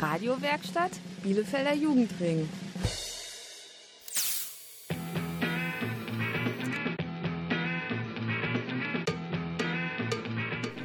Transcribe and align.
Radiowerkstatt 0.00 0.92
Bielefelder 1.22 1.74
Jugendring. 1.74 2.48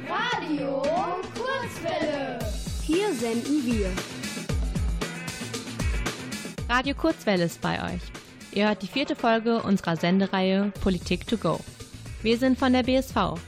Radio 0.06 0.82
Kurzwelle. 1.34 2.38
Hier 2.82 3.14
senden 3.14 3.64
wir. 3.64 3.90
Radio 6.68 6.94
Kurzwelle 6.94 7.44
ist 7.44 7.62
bei 7.62 7.82
euch. 7.94 8.02
Ihr 8.52 8.68
hört 8.68 8.82
die 8.82 8.86
vierte 8.86 9.16
Folge 9.16 9.62
unserer 9.62 9.96
Sendereihe 9.96 10.72
Politik 10.82 11.26
to 11.26 11.38
go. 11.38 11.60
Wir 12.22 12.36
sind 12.36 12.58
von 12.58 12.74
der 12.74 12.82
BSV. 12.82 13.40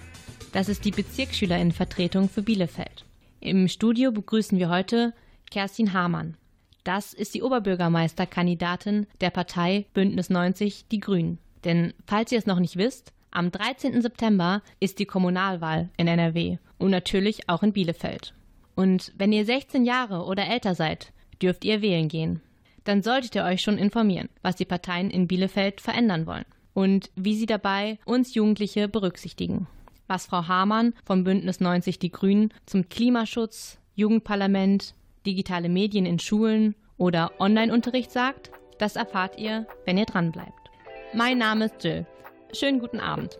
Das 0.54 0.70
ist 0.70 0.86
die 0.86 0.92
Bezirksschülerinnenvertretung 0.92 2.30
für 2.30 2.40
Bielefeld. 2.40 3.04
Im 3.40 3.68
Studio 3.68 4.12
begrüßen 4.12 4.58
wir 4.58 4.70
heute 4.70 5.12
Kerstin 5.50 5.92
Hamann. 5.92 6.36
Das 6.84 7.12
ist 7.12 7.34
die 7.34 7.42
Oberbürgermeisterkandidatin 7.42 9.06
der 9.20 9.30
Partei 9.30 9.86
Bündnis 9.92 10.30
90 10.30 10.86
Die 10.88 11.00
Grünen. 11.00 11.38
Denn 11.64 11.92
falls 12.06 12.32
ihr 12.32 12.38
es 12.38 12.46
noch 12.46 12.60
nicht 12.60 12.76
wisst, 12.76 13.12
am 13.30 13.50
13. 13.50 14.00
September 14.00 14.62
ist 14.80 14.98
die 14.98 15.04
Kommunalwahl 15.04 15.90
in 15.96 16.08
NRW 16.08 16.58
und 16.78 16.90
natürlich 16.90 17.48
auch 17.48 17.62
in 17.62 17.72
Bielefeld. 17.72 18.34
Und 18.74 19.12
wenn 19.18 19.32
ihr 19.32 19.44
16 19.44 19.84
Jahre 19.84 20.24
oder 20.24 20.46
älter 20.46 20.74
seid, 20.74 21.12
dürft 21.42 21.64
ihr 21.64 21.82
wählen 21.82 22.08
gehen. 22.08 22.40
Dann 22.84 23.02
solltet 23.02 23.34
ihr 23.34 23.44
euch 23.44 23.60
schon 23.60 23.76
informieren, 23.76 24.28
was 24.42 24.56
die 24.56 24.64
Parteien 24.64 25.10
in 25.10 25.28
Bielefeld 25.28 25.80
verändern 25.80 26.26
wollen 26.26 26.46
und 26.72 27.10
wie 27.16 27.34
sie 27.34 27.46
dabei 27.46 27.98
uns 28.04 28.34
Jugendliche 28.34 28.88
berücksichtigen. 28.88 29.66
Was 30.06 30.26
Frau 30.26 30.48
Hamann 30.48 30.94
vom 31.04 31.24
Bündnis 31.24 31.60
90 31.60 31.98
Die 31.98 32.10
Grünen 32.10 32.54
zum 32.64 32.88
Klimaschutz, 32.88 33.78
Jugendparlament, 33.94 34.94
digitale 35.26 35.68
Medien 35.68 36.06
in 36.06 36.18
Schulen 36.18 36.74
oder 36.96 37.32
Online-Unterricht 37.38 38.10
sagt, 38.10 38.50
das 38.78 38.96
erfahrt 38.96 39.38
ihr, 39.38 39.66
wenn 39.84 39.98
ihr 39.98 40.06
dranbleibt. 40.06 40.52
Mein 41.14 41.38
Name 41.38 41.66
ist 41.66 41.82
Jill. 41.82 42.06
Schönen 42.52 42.80
guten 42.80 43.00
Abend. 43.00 43.38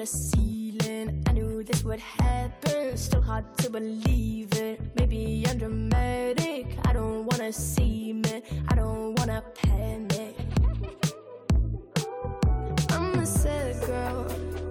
the 0.00 0.06
ceiling. 0.06 1.22
I 1.28 1.32
knew 1.32 1.62
this 1.62 1.84
would 1.84 2.00
happen. 2.00 2.49
Still 2.96 3.22
hard 3.22 3.44
to 3.58 3.70
believe 3.70 4.52
it. 4.54 4.80
Maybe 4.96 5.44
I'm 5.48 5.58
dramatic. 5.58 6.66
I 6.84 6.92
don't 6.92 7.24
wanna 7.24 7.52
see 7.52 8.12
me. 8.12 8.42
I 8.68 8.74
don't 8.74 9.18
wanna 9.18 9.42
panic. 9.54 10.36
I'm 12.90 13.18
a 13.18 13.26
sad 13.26 13.80
girl 13.86 14.26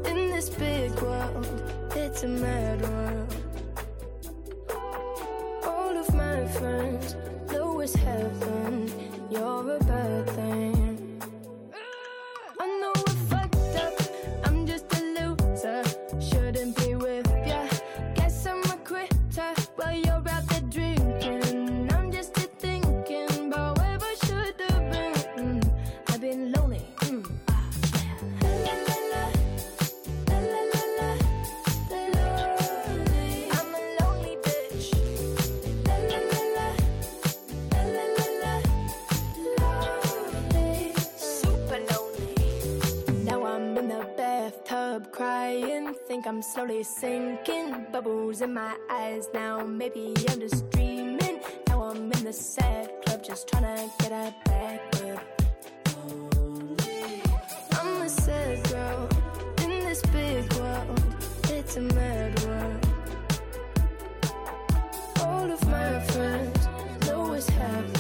in 0.06 0.30
this 0.30 0.50
big 0.50 0.92
world. 1.02 1.48
It's 1.96 2.24
a 2.24 2.28
mad 2.28 2.82
world. 2.82 3.36
All 5.66 5.98
of 5.98 6.14
my 6.14 6.46
friends 6.48 7.16
know 7.52 7.80
it's 7.80 7.96
heaven. 7.96 8.92
You're 9.32 9.76
a 9.76 9.80
bad 9.80 10.30
thing. 10.30 10.79
Sinking. 46.90 47.86
Bubbles 47.92 48.42
in 48.42 48.54
my 48.54 48.76
eyes 48.90 49.28
now. 49.34 49.66
Maybe 49.66 50.14
I'm 50.30 50.40
just 50.40 50.70
dreaming. 50.72 51.40
Now 51.68 51.84
I'm 51.84 52.12
in 52.12 52.24
the 52.24 52.34
sad 52.34 52.90
club, 53.06 53.24
just 53.24 53.48
trying 53.48 53.64
to 53.64 53.92
get 54.00 54.12
a 54.12 54.34
back 54.46 54.82
up. 55.06 55.42
I'm 57.80 58.02
a 58.02 58.10
sad 58.10 58.64
girl 58.70 59.10
in 59.64 59.70
this 59.86 60.02
big 60.14 60.52
world. 60.54 61.04
It's 61.50 61.78
a 61.78 61.82
mad 61.82 62.44
world. 62.44 62.88
All 65.22 65.52
of 65.52 65.68
my 65.68 66.00
friends 66.12 66.68
know 67.06 67.30
what's 67.30 67.50
happened. 67.50 67.99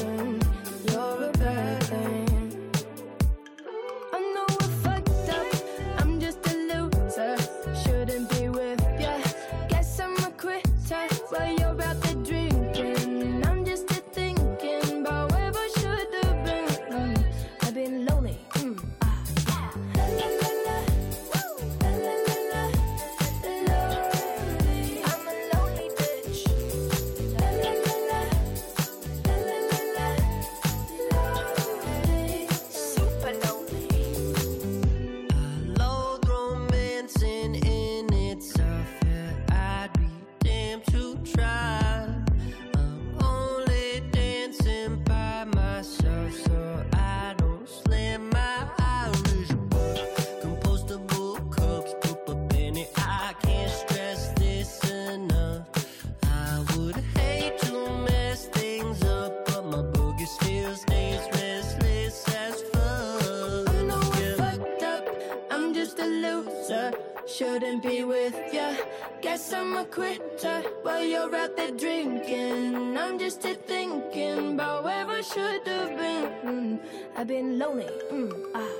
Ihr 77.19 77.25
hört 77.27 78.78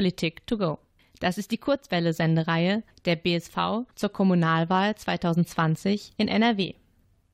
Politik 0.00 0.46
to 0.46 0.56
go. 0.56 0.78
Das 1.18 1.36
ist 1.36 1.50
die 1.50 1.58
Kurzwelle-Sendereihe 1.58 2.84
der 3.04 3.16
BSV 3.16 3.84
zur 3.94 4.08
Kommunalwahl 4.08 4.94
2020 4.94 6.12
in 6.16 6.26
NRW. 6.26 6.72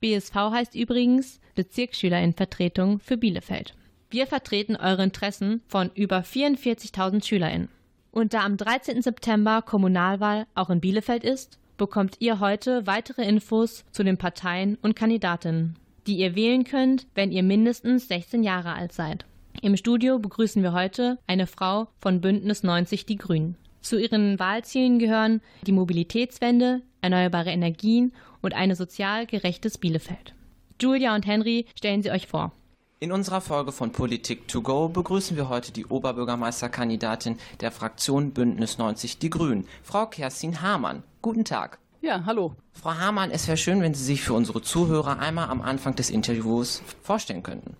BSV 0.00 0.34
heißt 0.34 0.74
übrigens 0.74 1.38
Bezirksschülerinnenvertretung 1.54 2.98
für 2.98 3.16
Bielefeld. 3.16 3.76
Wir 4.10 4.26
vertreten 4.26 4.74
eure 4.74 5.04
Interessen 5.04 5.62
von 5.68 5.92
über 5.94 6.22
44.000 6.22 7.24
SchülerInnen. 7.24 7.68
Und 8.10 8.34
da 8.34 8.40
am 8.40 8.56
13. 8.56 9.00
September 9.00 9.62
Kommunalwahl 9.62 10.48
auch 10.56 10.70
in 10.70 10.80
Bielefeld 10.80 11.22
ist, 11.22 11.60
bekommt 11.76 12.16
ihr 12.18 12.40
heute 12.40 12.84
weitere 12.88 13.22
Infos 13.22 13.84
zu 13.92 14.02
den 14.02 14.18
Parteien 14.18 14.76
und 14.82 14.96
Kandidatinnen, 14.96 15.76
die 16.08 16.16
ihr 16.16 16.34
wählen 16.34 16.64
könnt, 16.64 17.06
wenn 17.14 17.30
ihr 17.30 17.44
mindestens 17.44 18.08
16 18.08 18.42
Jahre 18.42 18.72
alt 18.72 18.90
seid. 18.90 19.24
Im 19.62 19.76
Studio 19.76 20.18
begrüßen 20.18 20.62
wir 20.62 20.72
heute 20.72 21.18
eine 21.26 21.46
Frau 21.46 21.88
von 21.98 22.20
Bündnis 22.20 22.62
90 22.62 23.06
Die 23.06 23.16
Grünen. 23.16 23.56
Zu 23.80 23.98
ihren 23.98 24.38
Wahlzielen 24.38 24.98
gehören 24.98 25.40
die 25.62 25.72
Mobilitätswende, 25.72 26.82
erneuerbare 27.00 27.50
Energien 27.50 28.12
und 28.42 28.54
ein 28.54 28.74
sozial 28.74 29.26
gerechtes 29.26 29.78
Bielefeld. 29.78 30.34
Julia 30.80 31.14
und 31.14 31.26
Henry 31.26 31.66
stellen 31.76 32.02
sie 32.02 32.10
euch 32.10 32.26
vor. 32.26 32.52
In 32.98 33.12
unserer 33.12 33.40
Folge 33.40 33.72
von 33.72 33.92
Politik 33.92 34.48
to 34.48 34.62
go 34.62 34.88
begrüßen 34.88 35.36
wir 35.36 35.48
heute 35.48 35.72
die 35.72 35.86
Oberbürgermeisterkandidatin 35.86 37.38
der 37.60 37.70
Fraktion 37.70 38.32
Bündnis 38.32 38.78
90 38.78 39.18
Die 39.18 39.30
Grünen, 39.30 39.66
Frau 39.82 40.06
Kerstin 40.06 40.60
Hamann. 40.60 41.02
Guten 41.22 41.44
Tag. 41.44 41.78
Ja, 42.02 42.24
hallo. 42.24 42.54
Frau 42.72 42.94
Hamann, 42.94 43.30
es 43.30 43.48
wäre 43.48 43.56
schön, 43.56 43.80
wenn 43.80 43.94
Sie 43.94 44.04
sich 44.04 44.22
für 44.22 44.34
unsere 44.34 44.62
Zuhörer 44.62 45.18
einmal 45.18 45.48
am 45.48 45.62
Anfang 45.62 45.94
des 45.94 46.10
Interviews 46.10 46.82
vorstellen 47.02 47.42
könnten. 47.42 47.76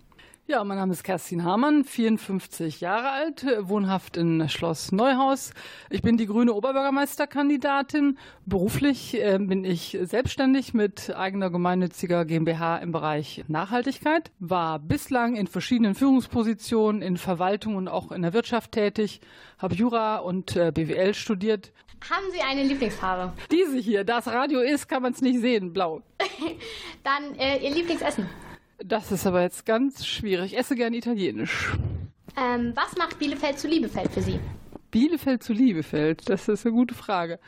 Ja, 0.49 0.63
mein 0.63 0.77
Name 0.77 0.93
ist 0.93 1.03
Kerstin 1.03 1.43
Hamann, 1.43 1.83
54 1.83 2.79
Jahre 2.79 3.09
alt, 3.09 3.45
wohnhaft 3.63 4.15
in 4.15 4.47
Schloss 4.47 4.93
Neuhaus. 4.93 5.51
Ich 5.89 6.01
bin 6.01 6.15
die 6.15 6.25
grüne 6.25 6.53
Oberbürgermeisterkandidatin. 6.53 8.17
Beruflich 8.45 9.21
äh, 9.21 9.39
bin 9.41 9.65
ich 9.65 9.97
selbstständig 10.03 10.73
mit 10.73 11.13
eigener 11.13 11.49
gemeinnütziger 11.49 12.23
GmbH 12.23 12.77
im 12.77 12.93
Bereich 12.93 13.43
Nachhaltigkeit, 13.49 14.31
war 14.39 14.79
bislang 14.79 15.35
in 15.35 15.47
verschiedenen 15.47 15.95
Führungspositionen 15.95 17.01
in 17.01 17.17
Verwaltung 17.17 17.75
und 17.75 17.89
auch 17.89 18.13
in 18.13 18.21
der 18.21 18.31
Wirtschaft 18.31 18.71
tätig, 18.71 19.19
habe 19.57 19.75
Jura 19.75 20.19
und 20.19 20.55
äh, 20.55 20.71
BWL 20.71 21.13
studiert. 21.13 21.73
Haben 22.09 22.31
Sie 22.31 22.39
eine 22.39 22.63
Lieblingsfarbe? 22.63 23.33
Diese 23.51 23.77
hier, 23.79 24.05
das 24.05 24.27
Radio 24.27 24.61
ist, 24.61 24.87
kann 24.87 25.01
man 25.01 25.11
es 25.11 25.21
nicht 25.21 25.41
sehen, 25.41 25.73
blau. 25.73 26.03
Dann 27.03 27.35
äh, 27.35 27.57
Ihr 27.57 27.75
Lieblingsessen? 27.75 28.46
Das 28.79 29.11
ist 29.11 29.25
aber 29.25 29.41
jetzt 29.41 29.65
ganz 29.65 30.05
schwierig. 30.05 30.53
Ich 30.53 30.59
esse 30.59 30.75
gern 30.75 30.93
italienisch. 30.93 31.75
Ähm, 32.37 32.73
was 32.75 32.95
macht 32.97 33.17
Bielefeld 33.17 33.57
zu 33.57 33.67
Liebefeld 33.67 34.11
für 34.11 34.21
Sie? 34.21 34.39
Bielefeld 34.91 35.43
zu 35.43 35.53
Liebefeld, 35.53 36.29
das 36.29 36.47
ist 36.47 36.65
eine 36.65 36.75
gute 36.75 36.93
Frage. 36.93 37.39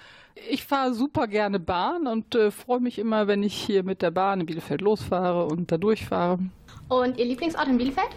Ich 0.49 0.65
fahre 0.65 0.93
super 0.93 1.27
gerne 1.27 1.59
Bahn 1.59 2.07
und 2.07 2.35
äh, 2.35 2.51
freue 2.51 2.79
mich 2.79 2.97
immer, 2.99 3.27
wenn 3.27 3.43
ich 3.43 3.53
hier 3.53 3.83
mit 3.83 4.01
der 4.01 4.11
Bahn 4.11 4.41
in 4.41 4.45
Bielefeld 4.45 4.81
losfahre 4.81 5.45
und 5.45 5.71
da 5.71 5.77
durchfahre. 5.77 6.39
Und 6.87 7.17
Ihr 7.17 7.25
Lieblingsort 7.25 7.67
in 7.67 7.77
Bielefeld? 7.77 8.09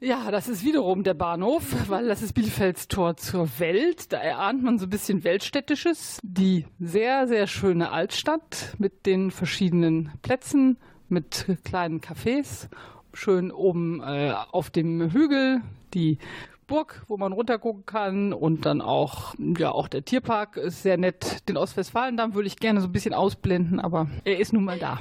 Ja, 0.00 0.30
das 0.30 0.48
ist 0.48 0.64
wiederum 0.64 1.02
der 1.02 1.14
Bahnhof, 1.14 1.88
weil 1.88 2.08
das 2.08 2.20
ist 2.20 2.34
Bielefelds 2.34 2.88
Tor 2.88 3.16
zur 3.16 3.48
Welt. 3.58 4.12
Da 4.12 4.18
erahnt 4.18 4.62
man 4.62 4.78
so 4.78 4.86
ein 4.86 4.90
bisschen 4.90 5.24
Weltstädtisches. 5.24 6.18
Die 6.22 6.66
sehr, 6.78 7.26
sehr 7.26 7.46
schöne 7.46 7.90
Altstadt 7.90 8.74
mit 8.78 9.06
den 9.06 9.30
verschiedenen 9.30 10.12
Plätzen, 10.20 10.76
mit 11.14 11.46
kleinen 11.64 12.00
Cafés, 12.00 12.68
schön 13.14 13.50
oben 13.50 14.02
äh, 14.02 14.34
auf 14.50 14.68
dem 14.68 15.12
Hügel 15.12 15.62
die 15.94 16.18
Burg, 16.66 17.04
wo 17.08 17.16
man 17.16 17.32
runtergucken 17.32 17.86
kann 17.86 18.32
und 18.32 18.66
dann 18.66 18.80
auch, 18.80 19.34
ja, 19.38 19.70
auch 19.70 19.88
der 19.88 20.04
Tierpark 20.04 20.56
ist 20.56 20.82
sehr 20.82 20.96
nett. 20.96 21.48
Den 21.48 21.56
Ostwestfalendamm 21.56 22.34
würde 22.34 22.48
ich 22.48 22.56
gerne 22.56 22.80
so 22.80 22.88
ein 22.88 22.92
bisschen 22.92 23.14
ausblenden, 23.14 23.80
aber 23.80 24.08
er 24.24 24.38
ist 24.38 24.52
nun 24.52 24.64
mal 24.64 24.78
da. 24.78 24.98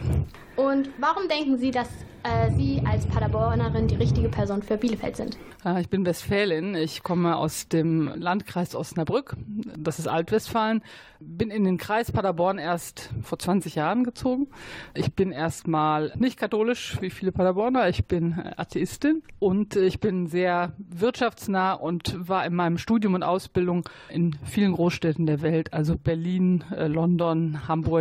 Und 0.56 0.90
warum 1.00 1.28
denken 1.28 1.58
Sie, 1.58 1.72
dass 1.72 1.90
äh, 2.24 2.52
Sie 2.52 2.82
als 2.86 3.06
Paderbornerin 3.06 3.88
die 3.88 3.96
richtige 3.96 4.30
Person 4.30 4.62
für 4.62 4.78
Bielefeld 4.78 5.16
sind? 5.16 5.38
Äh, 5.66 5.82
ich 5.82 5.90
bin 5.90 6.06
Westfälin. 6.06 6.76
Ich 6.76 7.04
komme 7.04 7.36
aus 7.36 7.68
dem 7.68 8.12
Landkreis 8.16 8.76
Osnabrück. 8.76 9.36
Das 9.78 10.00
ist 10.00 10.08
Altwestfalen. 10.08 10.84
Bin 11.20 11.50
in 11.50 11.64
den 11.64 11.78
Kreis 11.78 12.12
Paderborn 12.12 12.58
erst 12.58 13.10
vor 13.22 13.40
20 13.40 13.76
Jahren 13.76 14.04
gezogen. 14.04 14.48
Ich 14.94 15.14
bin 15.14 15.32
erstmal 15.32 16.14
nicht 16.18 16.38
katholisch 16.38 16.98
wie 17.02 17.10
viele 17.10 17.32
Paderborner. 17.32 17.88
Ich 17.90 18.06
bin 18.06 18.42
Atheistin 18.58 19.24
und 19.40 19.76
ich 19.76 20.00
bin 20.00 20.28
sehr 20.28 20.74
wirtschaftsnah 20.78 21.74
und 21.74 22.16
war 22.28 22.46
in 22.46 22.56
meinem 22.56 22.78
Studium 22.78 23.14
und 23.14 23.24
Ausbildung 23.24 23.88
in 24.10 24.36
vielen 24.44 24.74
Großstädten 24.74 25.26
der 25.26 25.42
Welt, 25.42 25.74
also 25.74 25.98
Berlin, 25.98 26.64
äh, 26.76 26.88
London, 26.88 27.68
Hamburg 27.68 27.94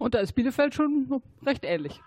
und 0.00 0.14
da 0.14 0.18
ist 0.20 0.32
Bielefeld 0.32 0.74
schon 0.74 1.22
recht 1.44 1.64
ähnlich. 1.64 2.00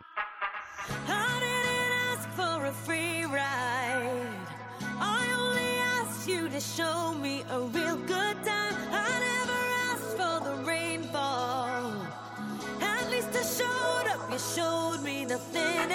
Show 6.63 7.13
me 7.13 7.43
a 7.51 7.59
real 7.59 7.97
good 7.97 8.37
time. 8.43 8.75
I 8.91 9.09
never 9.29 9.61
asked 9.91 10.15
for 10.17 10.35
the 10.47 10.55
rainfall. 10.63 11.91
At 12.81 13.11
least 13.11 13.29
I 13.35 13.43
showed 13.43 14.07
up, 14.13 14.31
you 14.31 14.39
showed 14.39 15.03
me 15.03 15.25
nothing 15.25 15.91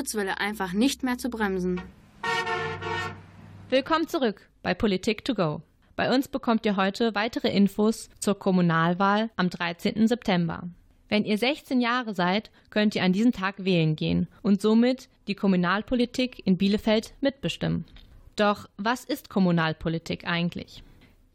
Kurzwelle 0.00 0.40
einfach 0.40 0.72
nicht 0.72 1.02
mehr 1.02 1.18
zu 1.18 1.28
bremsen. 1.28 1.78
Willkommen 3.68 4.08
zurück 4.08 4.48
bei 4.62 4.72
Politik 4.72 5.26
to 5.26 5.34
go. 5.34 5.60
Bei 5.94 6.14
uns 6.14 6.26
bekommt 6.26 6.64
ihr 6.64 6.76
heute 6.76 7.14
weitere 7.14 7.54
Infos 7.54 8.08
zur 8.18 8.38
Kommunalwahl 8.38 9.28
am 9.36 9.50
13. 9.50 10.08
September. 10.08 10.62
Wenn 11.10 11.26
ihr 11.26 11.36
16 11.36 11.82
Jahre 11.82 12.14
seid, 12.14 12.50
könnt 12.70 12.94
ihr 12.94 13.02
an 13.02 13.12
diesem 13.12 13.32
Tag 13.32 13.62
wählen 13.62 13.94
gehen 13.94 14.26
und 14.40 14.62
somit 14.62 15.10
die 15.26 15.34
Kommunalpolitik 15.34 16.46
in 16.46 16.56
Bielefeld 16.56 17.12
mitbestimmen. 17.20 17.84
Doch 18.36 18.70
was 18.78 19.04
ist 19.04 19.28
Kommunalpolitik 19.28 20.26
eigentlich? 20.26 20.82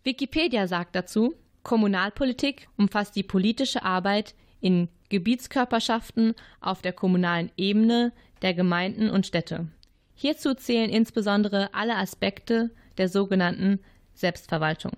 Wikipedia 0.03 0.67
sagt 0.67 0.95
dazu, 0.95 1.35
Kommunalpolitik 1.61 2.67
umfasst 2.77 3.15
die 3.15 3.21
politische 3.21 3.83
Arbeit 3.83 4.33
in 4.59 4.89
Gebietskörperschaften 5.09 6.33
auf 6.61 6.81
der 6.81 6.93
kommunalen 6.93 7.51
Ebene 7.57 8.11
der 8.41 8.53
Gemeinden 8.53 9.09
und 9.09 9.25
Städte. 9.25 9.67
Hierzu 10.15 10.53
zählen 10.53 10.89
insbesondere 10.89 11.73
alle 11.73 11.95
Aspekte 11.95 12.71
der 12.97 13.09
sogenannten 13.09 13.79
Selbstverwaltung. 14.13 14.93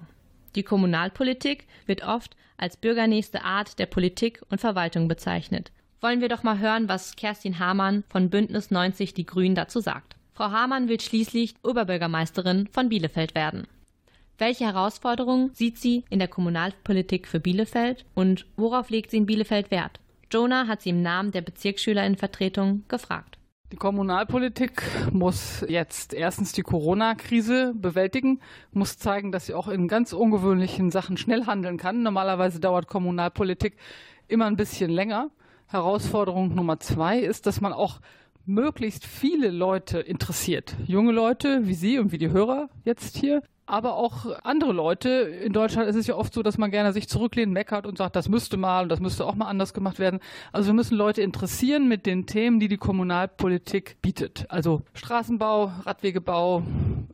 Die 0.55 0.63
Kommunalpolitik 0.63 1.67
wird 1.85 2.03
oft 2.03 2.35
als 2.57 2.77
bürgernächste 2.77 3.43
Art 3.43 3.79
der 3.79 3.85
Politik 3.85 4.41
und 4.49 4.59
Verwaltung 4.59 5.07
bezeichnet. 5.07 5.71
Wollen 6.01 6.21
wir 6.21 6.29
doch 6.29 6.43
mal 6.43 6.59
hören, 6.59 6.87
was 6.87 7.15
Kerstin 7.15 7.59
Hamann 7.59 8.03
von 8.09 8.29
Bündnis 8.29 8.71
90 8.71 9.13
Die 9.13 9.25
Grünen 9.25 9.55
dazu 9.55 9.79
sagt. 9.79 10.15
Frau 10.33 10.51
Hamann 10.51 10.87
will 10.87 10.99
schließlich 10.99 11.55
Oberbürgermeisterin 11.63 12.67
von 12.71 12.89
Bielefeld 12.89 13.33
werden. 13.33 13.67
Welche 14.37 14.65
Herausforderungen 14.65 15.49
sieht 15.53 15.79
sie 15.79 16.05
in 16.11 16.19
der 16.19 16.27
Kommunalpolitik 16.27 17.27
für 17.27 17.39
Bielefeld 17.39 18.05
und 18.13 18.45
worauf 18.55 18.91
legt 18.91 19.09
sie 19.09 19.17
in 19.17 19.25
Bielefeld 19.25 19.71
Wert? 19.71 19.99
Jonah 20.31 20.67
hat 20.67 20.81
sie 20.81 20.89
im 20.89 21.01
Namen 21.01 21.31
der 21.31 21.41
Bezirksschülerinnenvertretung 21.41 22.83
gefragt. 22.87 23.37
Die 23.71 23.77
Kommunalpolitik 23.77 24.81
muss 25.11 25.65
jetzt 25.67 26.13
erstens 26.13 26.53
die 26.53 26.61
Corona-Krise 26.61 27.73
bewältigen, 27.75 28.39
muss 28.71 28.97
zeigen, 28.97 29.31
dass 29.31 29.45
sie 29.45 29.53
auch 29.53 29.67
in 29.67 29.87
ganz 29.87 30.13
ungewöhnlichen 30.13 30.89
Sachen 30.89 31.17
schnell 31.17 31.45
handeln 31.45 31.77
kann. 31.77 32.01
Normalerweise 32.01 32.59
dauert 32.59 32.87
Kommunalpolitik 32.87 33.75
immer 34.27 34.45
ein 34.45 34.55
bisschen 34.55 34.89
länger. 34.89 35.31
Herausforderung 35.67 36.55
Nummer 36.55 36.79
zwei 36.79 37.19
ist, 37.19 37.45
dass 37.45 37.59
man 37.59 37.73
auch 37.73 37.99
möglichst 38.45 39.05
viele 39.05 39.49
Leute 39.49 39.99
interessiert. 39.99 40.75
Junge 40.85 41.11
Leute 41.11 41.67
wie 41.67 41.73
Sie 41.73 41.99
und 41.99 42.13
wie 42.13 42.17
die 42.17 42.31
Hörer 42.31 42.69
jetzt 42.85 43.17
hier, 43.17 43.43
aber 43.67 43.95
auch 43.95 44.25
andere 44.43 44.71
Leute. 44.71 45.09
In 45.09 45.53
Deutschland 45.53 45.89
ist 45.89 45.95
es 45.95 46.07
ja 46.07 46.15
oft 46.15 46.33
so, 46.33 46.41
dass 46.41 46.57
man 46.57 46.71
gerne 46.71 46.93
sich 46.93 47.07
zurücklehnt, 47.07 47.51
meckert 47.51 47.85
und 47.85 47.97
sagt, 47.97 48.15
das 48.15 48.29
müsste 48.29 48.57
mal 48.57 48.83
und 48.83 48.89
das 48.89 48.99
müsste 48.99 49.25
auch 49.25 49.35
mal 49.35 49.45
anders 49.45 49.73
gemacht 49.73 49.99
werden. 49.99 50.19
Also 50.51 50.67
wir 50.67 50.73
müssen 50.73 50.95
Leute 50.95 51.21
interessieren 51.21 51.87
mit 51.87 52.05
den 52.05 52.25
Themen, 52.25 52.59
die 52.59 52.69
die 52.69 52.77
Kommunalpolitik 52.77 54.01
bietet. 54.01 54.45
Also 54.49 54.81
Straßenbau, 54.93 55.71
Radwegebau, 55.85 56.63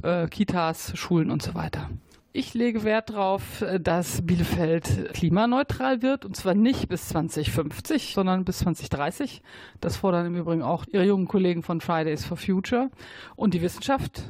äh, 0.04 0.28
Kitas, 0.28 0.96
Schulen 0.96 1.32
und 1.32 1.42
so 1.42 1.56
weiter. 1.56 1.90
Ich 2.36 2.56
lege 2.56 2.84
Wert 2.84 3.12
darauf, 3.12 3.64
dass 3.80 4.26
Bielefeld 4.26 5.14
klimaneutral 5.14 6.02
wird 6.02 6.26
und 6.26 6.36
zwar 6.36 6.56
nicht 6.56 6.90
bis 6.90 7.10
2050, 7.10 8.16
sondern 8.16 8.44
bis 8.44 8.60
2030. 8.60 9.44
Das 9.82 9.98
fordern 9.98 10.26
im 10.26 10.36
Übrigen 10.36 10.64
auch 10.64 10.86
Ihre 10.92 11.04
jungen 11.04 11.28
Kollegen 11.28 11.62
von 11.62 11.80
Fridays 11.80 12.26
for 12.26 12.36
Future 12.36 12.90
und 13.36 13.54
die 13.54 13.62
Wissenschaft. 13.62 14.24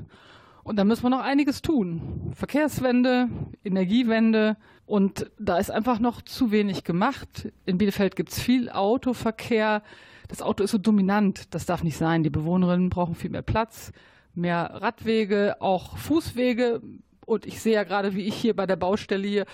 Und 0.63 0.77
da 0.77 0.85
müssen 0.85 1.03
wir 1.03 1.09
noch 1.09 1.21
einiges 1.21 1.61
tun. 1.61 2.31
Verkehrswende, 2.35 3.27
Energiewende. 3.63 4.55
Und 4.85 5.29
da 5.37 5.57
ist 5.57 5.69
einfach 5.69 5.99
noch 5.99 6.21
zu 6.21 6.51
wenig 6.51 6.83
gemacht. 6.83 7.51
In 7.65 7.77
Bielefeld 7.77 8.15
gibt 8.15 8.31
es 8.31 8.39
viel 8.39 8.69
Autoverkehr. 8.69 9.83
Das 10.29 10.41
Auto 10.41 10.63
ist 10.63 10.71
so 10.71 10.77
dominant. 10.77 11.53
Das 11.53 11.65
darf 11.65 11.83
nicht 11.83 11.97
sein. 11.97 12.23
Die 12.23 12.29
Bewohnerinnen 12.29 12.89
brauchen 12.89 13.15
viel 13.15 13.29
mehr 13.29 13.41
Platz, 13.41 13.91
mehr 14.35 14.71
Radwege, 14.75 15.57
auch 15.59 15.97
Fußwege. 15.97 16.81
Und 17.25 17.45
ich 17.45 17.61
sehe 17.61 17.73
ja 17.73 17.83
gerade, 17.83 18.15
wie 18.15 18.25
ich 18.25 18.35
hier 18.35 18.55
bei 18.55 18.65
der 18.65 18.75
Baustelle 18.77 19.27
hier 19.27 19.45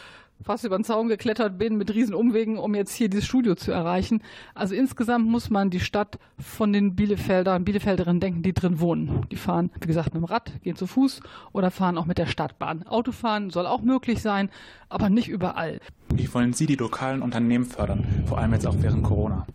fast 0.44 0.64
über 0.64 0.78
den 0.78 0.84
Zaun 0.84 1.08
geklettert 1.08 1.58
bin 1.58 1.78
mit 1.78 1.94
riesen 1.94 2.14
Umwegen, 2.14 2.58
um 2.58 2.76
jetzt 2.76 2.94
hier 2.94 3.10
dieses 3.10 3.26
Studio 3.26 3.56
zu 3.56 3.72
erreichen. 3.72 4.22
Also 4.56 4.76
insgesamt 4.76 5.28
muss 5.28 5.50
man 5.50 5.70
die 5.70 5.80
Stadt 5.80 6.20
von 6.38 6.74
den 6.74 6.96
Bielefeldern, 6.96 7.66
Bielefelderinnen 7.66 8.20
denken, 8.20 8.44
die 8.44 8.54
drin 8.54 8.80
wohnen. 8.80 9.26
Die 9.32 9.36
fahren, 9.36 9.72
wie 9.82 9.88
gesagt, 9.88 10.14
mit 10.14 10.24
dem 10.24 10.26
Rad, 10.26 10.52
gehen 10.64 10.76
zu 10.76 10.88
Fuß 10.88 11.22
oder 11.52 11.72
fahren 11.72 11.98
auch 11.98 12.06
mit 12.06 12.18
der 12.18 12.28
Stadtbahn. 12.28 12.88
Autofahren 12.88 13.50
soll 13.50 13.68
auch 13.68 13.82
möglich 13.82 14.22
sein, 14.22 14.50
aber 14.88 15.10
nicht 15.10 15.28
überall. 15.28 15.80
Wie 16.14 16.34
wollen 16.34 16.54
Sie 16.54 16.66
die 16.66 16.76
lokalen 16.76 17.22
Unternehmen 17.22 17.66
fördern, 17.66 18.06
vor 18.26 18.38
allem 18.38 18.54
jetzt 18.54 18.66
auch 18.66 18.76
während 18.80 19.04
Corona? 19.04 19.46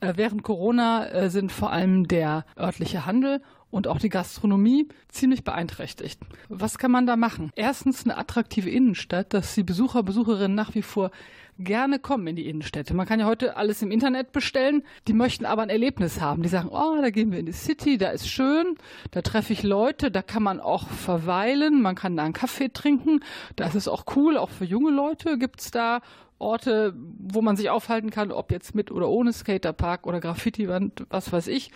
Äh, 0.00 0.14
während 0.16 0.42
Corona 0.42 1.06
äh, 1.08 1.30
sind 1.30 1.52
vor 1.52 1.70
allem 1.70 2.08
der 2.08 2.44
örtliche 2.58 3.06
Handel 3.06 3.40
und 3.74 3.88
auch 3.88 3.98
die 3.98 4.08
Gastronomie 4.08 4.86
ziemlich 5.08 5.42
beeinträchtigt. 5.42 6.20
Was 6.48 6.78
kann 6.78 6.92
man 6.92 7.06
da 7.06 7.16
machen? 7.16 7.50
Erstens 7.56 8.04
eine 8.04 8.16
attraktive 8.16 8.70
Innenstadt, 8.70 9.34
dass 9.34 9.56
die 9.56 9.64
Besucher, 9.64 10.04
Besucherinnen 10.04 10.54
nach 10.54 10.76
wie 10.76 10.82
vor 10.82 11.10
gerne 11.58 11.98
kommen 11.98 12.28
in 12.28 12.36
die 12.36 12.48
Innenstädte. 12.48 12.94
Man 12.94 13.06
kann 13.06 13.18
ja 13.18 13.26
heute 13.26 13.56
alles 13.56 13.82
im 13.82 13.90
Internet 13.90 14.30
bestellen. 14.30 14.84
Die 15.08 15.12
möchten 15.12 15.44
aber 15.44 15.62
ein 15.62 15.70
Erlebnis 15.70 16.20
haben. 16.20 16.44
Die 16.44 16.48
sagen, 16.48 16.68
oh, 16.68 17.00
da 17.00 17.10
gehen 17.10 17.32
wir 17.32 17.40
in 17.40 17.46
die 17.46 17.52
City, 17.52 17.98
da 17.98 18.10
ist 18.10 18.28
schön, 18.28 18.76
da 19.10 19.22
treffe 19.22 19.52
ich 19.52 19.64
Leute, 19.64 20.12
da 20.12 20.22
kann 20.22 20.44
man 20.44 20.60
auch 20.60 20.88
verweilen, 20.88 21.82
man 21.82 21.96
kann 21.96 22.16
da 22.16 22.22
einen 22.22 22.32
Kaffee 22.32 22.72
trinken. 22.72 23.20
Da 23.56 23.66
ist 23.66 23.88
auch 23.88 24.04
cool, 24.14 24.36
auch 24.36 24.50
für 24.50 24.64
junge 24.64 24.92
Leute 24.92 25.36
gibt 25.36 25.60
es 25.60 25.72
da 25.72 26.00
Orte, 26.38 26.94
wo 26.96 27.42
man 27.42 27.56
sich 27.56 27.70
aufhalten 27.70 28.10
kann, 28.10 28.30
ob 28.30 28.52
jetzt 28.52 28.74
mit 28.74 28.90
oder 28.90 29.08
ohne 29.08 29.32
Skaterpark 29.32 30.06
oder 30.06 30.20
Graffiti-Wand, 30.20 31.06
was 31.08 31.32
weiß 31.32 31.48
ich 31.48 31.70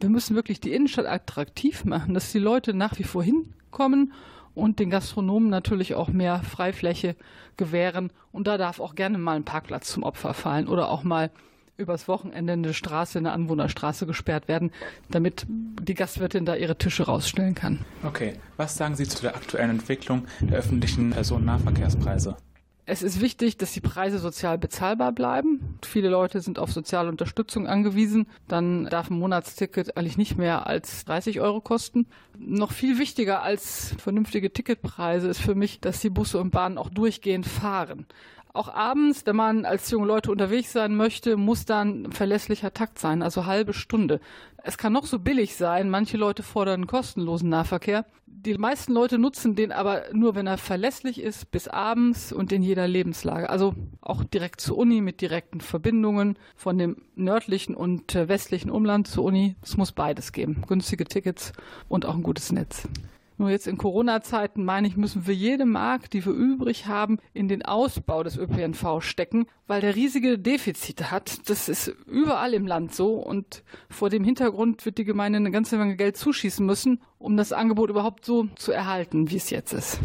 wir 0.00 0.08
müssen 0.08 0.34
wirklich 0.34 0.60
die 0.60 0.72
Innenstadt 0.72 1.06
attraktiv 1.06 1.84
machen, 1.84 2.14
dass 2.14 2.32
die 2.32 2.38
Leute 2.38 2.74
nach 2.74 2.98
wie 2.98 3.04
vor 3.04 3.22
hinkommen 3.22 4.12
und 4.54 4.78
den 4.78 4.90
Gastronomen 4.90 5.50
natürlich 5.50 5.94
auch 5.94 6.08
mehr 6.08 6.42
Freifläche 6.42 7.16
gewähren. 7.56 8.10
Und 8.32 8.46
da 8.46 8.58
darf 8.58 8.80
auch 8.80 8.94
gerne 8.94 9.18
mal 9.18 9.36
ein 9.36 9.44
Parkplatz 9.44 9.88
zum 9.88 10.02
Opfer 10.02 10.34
fallen 10.34 10.68
oder 10.68 10.88
auch 10.88 11.02
mal 11.02 11.30
übers 11.76 12.08
Wochenende 12.08 12.52
eine 12.52 12.74
Straße, 12.74 13.18
eine 13.18 13.32
Anwohnerstraße 13.32 14.06
gesperrt 14.06 14.48
werden, 14.48 14.70
damit 15.10 15.46
die 15.48 15.94
Gastwirtin 15.94 16.44
da 16.44 16.54
ihre 16.54 16.76
Tische 16.76 17.04
rausstellen 17.04 17.54
kann. 17.54 17.84
Okay, 18.04 18.34
was 18.56 18.76
sagen 18.76 18.96
Sie 18.96 19.08
zu 19.08 19.22
der 19.22 19.34
aktuellen 19.34 19.70
Entwicklung 19.70 20.26
der 20.40 20.58
öffentlichen 20.58 21.10
Personennahverkehrspreise? 21.10 22.36
Es 22.92 23.04
ist 23.04 23.20
wichtig, 23.20 23.56
dass 23.56 23.70
die 23.70 23.80
Preise 23.80 24.18
sozial 24.18 24.58
bezahlbar 24.58 25.12
bleiben. 25.12 25.78
Viele 25.84 26.08
Leute 26.08 26.40
sind 26.40 26.58
auf 26.58 26.72
soziale 26.72 27.08
Unterstützung 27.08 27.68
angewiesen. 27.68 28.26
Dann 28.48 28.86
darf 28.86 29.10
ein 29.10 29.18
Monatsticket 29.20 29.96
eigentlich 29.96 30.18
nicht 30.18 30.36
mehr 30.36 30.66
als 30.66 31.04
30 31.04 31.40
Euro 31.40 31.60
kosten. 31.60 32.08
Noch 32.36 32.72
viel 32.72 32.98
wichtiger 32.98 33.44
als 33.44 33.94
vernünftige 33.98 34.52
Ticketpreise 34.52 35.28
ist 35.28 35.40
für 35.40 35.54
mich, 35.54 35.78
dass 35.78 36.00
die 36.00 36.10
Busse 36.10 36.40
und 36.40 36.50
Bahnen 36.50 36.78
auch 36.78 36.90
durchgehend 36.90 37.46
fahren. 37.46 38.06
Auch 38.52 38.74
abends, 38.74 39.24
wenn 39.24 39.36
man 39.36 39.64
als 39.64 39.88
junge 39.92 40.08
Leute 40.08 40.32
unterwegs 40.32 40.72
sein 40.72 40.96
möchte, 40.96 41.36
muss 41.36 41.66
dann 41.66 42.06
ein 42.06 42.12
verlässlicher 42.12 42.74
Takt 42.74 42.98
sein, 42.98 43.22
also 43.22 43.46
halbe 43.46 43.72
Stunde. 43.72 44.20
Es 44.64 44.78
kann 44.78 44.92
noch 44.92 45.06
so 45.06 45.20
billig 45.20 45.54
sein, 45.54 45.90
manche 45.90 46.16
Leute 46.16 46.42
fordern 46.42 46.88
kostenlosen 46.88 47.50
Nahverkehr. 47.50 48.04
Die 48.42 48.56
meisten 48.56 48.94
Leute 48.94 49.18
nutzen 49.18 49.54
den 49.54 49.70
aber 49.70 50.04
nur, 50.14 50.34
wenn 50.34 50.46
er 50.46 50.56
verlässlich 50.56 51.20
ist, 51.20 51.50
bis 51.50 51.68
abends 51.68 52.32
und 52.32 52.52
in 52.52 52.62
jeder 52.62 52.88
Lebenslage. 52.88 53.50
Also 53.50 53.74
auch 54.00 54.24
direkt 54.24 54.62
zur 54.62 54.78
Uni 54.78 55.02
mit 55.02 55.20
direkten 55.20 55.60
Verbindungen 55.60 56.38
von 56.56 56.78
dem 56.78 56.96
nördlichen 57.16 57.74
und 57.74 58.14
äh, 58.14 58.28
westlichen 58.28 58.70
Umland 58.70 59.08
zur 59.08 59.24
Uni. 59.24 59.56
Es 59.60 59.76
muss 59.76 59.92
beides 59.92 60.32
geben. 60.32 60.62
Günstige 60.66 61.04
Tickets 61.04 61.52
und 61.90 62.06
auch 62.06 62.14
ein 62.14 62.22
gutes 62.22 62.50
Netz. 62.50 62.88
Nur 63.40 63.48
jetzt 63.48 63.66
in 63.66 63.78
Corona-Zeiten, 63.78 64.66
meine 64.66 64.86
ich, 64.86 64.98
müssen 64.98 65.26
wir 65.26 65.34
jede 65.34 65.64
Mark, 65.64 66.10
die 66.10 66.26
wir 66.26 66.32
übrig 66.34 66.84
haben, 66.88 67.16
in 67.32 67.48
den 67.48 67.64
Ausbau 67.64 68.22
des 68.22 68.36
ÖPNV 68.36 69.00
stecken, 69.00 69.46
weil 69.66 69.80
der 69.80 69.96
riesige 69.96 70.38
Defizite 70.38 71.10
hat. 71.10 71.48
Das 71.48 71.70
ist 71.70 71.88
überall 72.06 72.52
im 72.52 72.66
Land 72.66 72.94
so 72.94 73.14
und 73.14 73.62
vor 73.88 74.10
dem 74.10 74.24
Hintergrund 74.24 74.84
wird 74.84 74.98
die 74.98 75.04
Gemeinde 75.04 75.38
eine 75.38 75.50
ganze 75.50 75.78
Menge 75.78 75.96
Geld 75.96 76.18
zuschießen 76.18 76.66
müssen, 76.66 77.00
um 77.18 77.38
das 77.38 77.54
Angebot 77.54 77.88
überhaupt 77.88 78.26
so 78.26 78.46
zu 78.56 78.72
erhalten, 78.72 79.30
wie 79.30 79.36
es 79.36 79.48
jetzt 79.48 79.72
ist. 79.72 79.98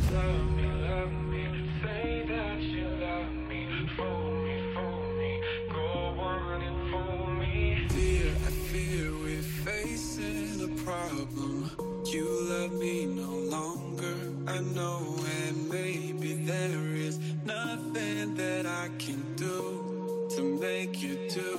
I 14.56 14.62
know, 14.62 15.02
and 15.42 15.70
maybe 15.70 16.36
there 16.36 16.96
is 16.96 17.20
nothing 17.44 18.36
that 18.36 18.66
I 18.66 18.90
can 18.98 19.22
do 19.36 20.30
to 20.34 20.42
make 20.62 21.02
you 21.02 21.18
do. 21.30 21.58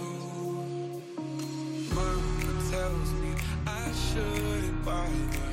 Mama 1.95 2.71
tells 2.71 3.12
me 3.21 3.35
I 3.67 3.93
shouldn't 3.93 4.83
bother, 4.83 5.53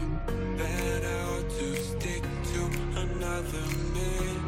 that 0.55 1.03
I 1.03 1.23
ought 1.31 1.50
to 1.50 1.75
stick 1.83 2.23
to 2.53 2.62
another 3.01 3.65
man, 3.93 4.42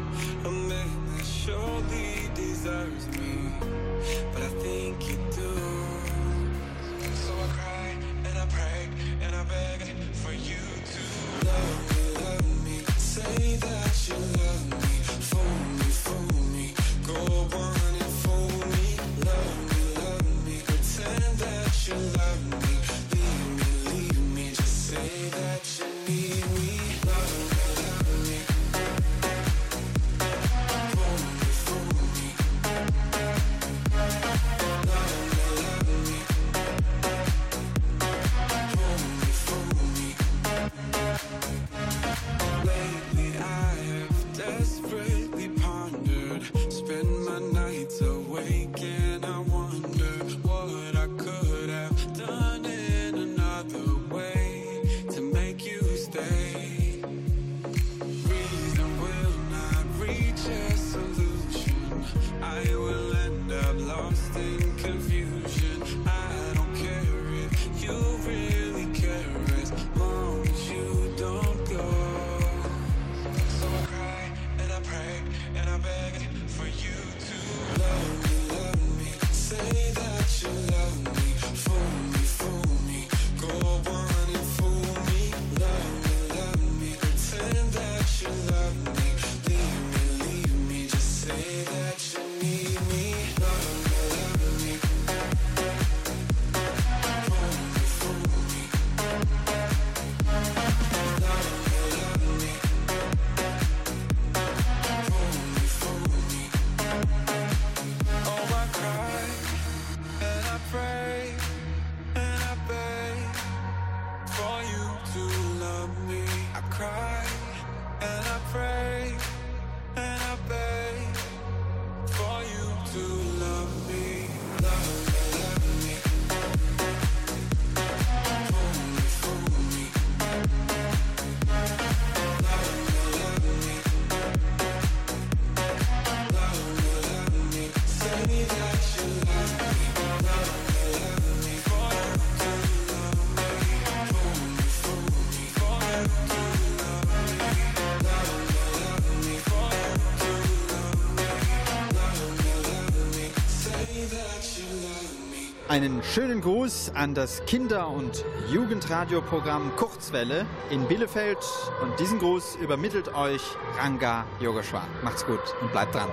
Einen 155.76 156.02
schönen 156.02 156.40
Gruß 156.40 156.92
an 156.94 157.14
das 157.14 157.44
Kinder- 157.44 157.90
und 157.90 158.24
Jugendradioprogramm 158.50 159.76
Kurzwelle 159.76 160.46
in 160.70 160.88
Bielefeld. 160.88 161.36
Und 161.82 162.00
diesen 162.00 162.18
Gruß 162.18 162.56
übermittelt 162.62 163.14
euch 163.14 163.42
Ranga 163.76 164.24
Yogeshwar. 164.40 164.88
Macht's 165.04 165.26
gut 165.26 165.38
und 165.60 165.72
bleibt 165.72 165.94
dran. 165.94 166.08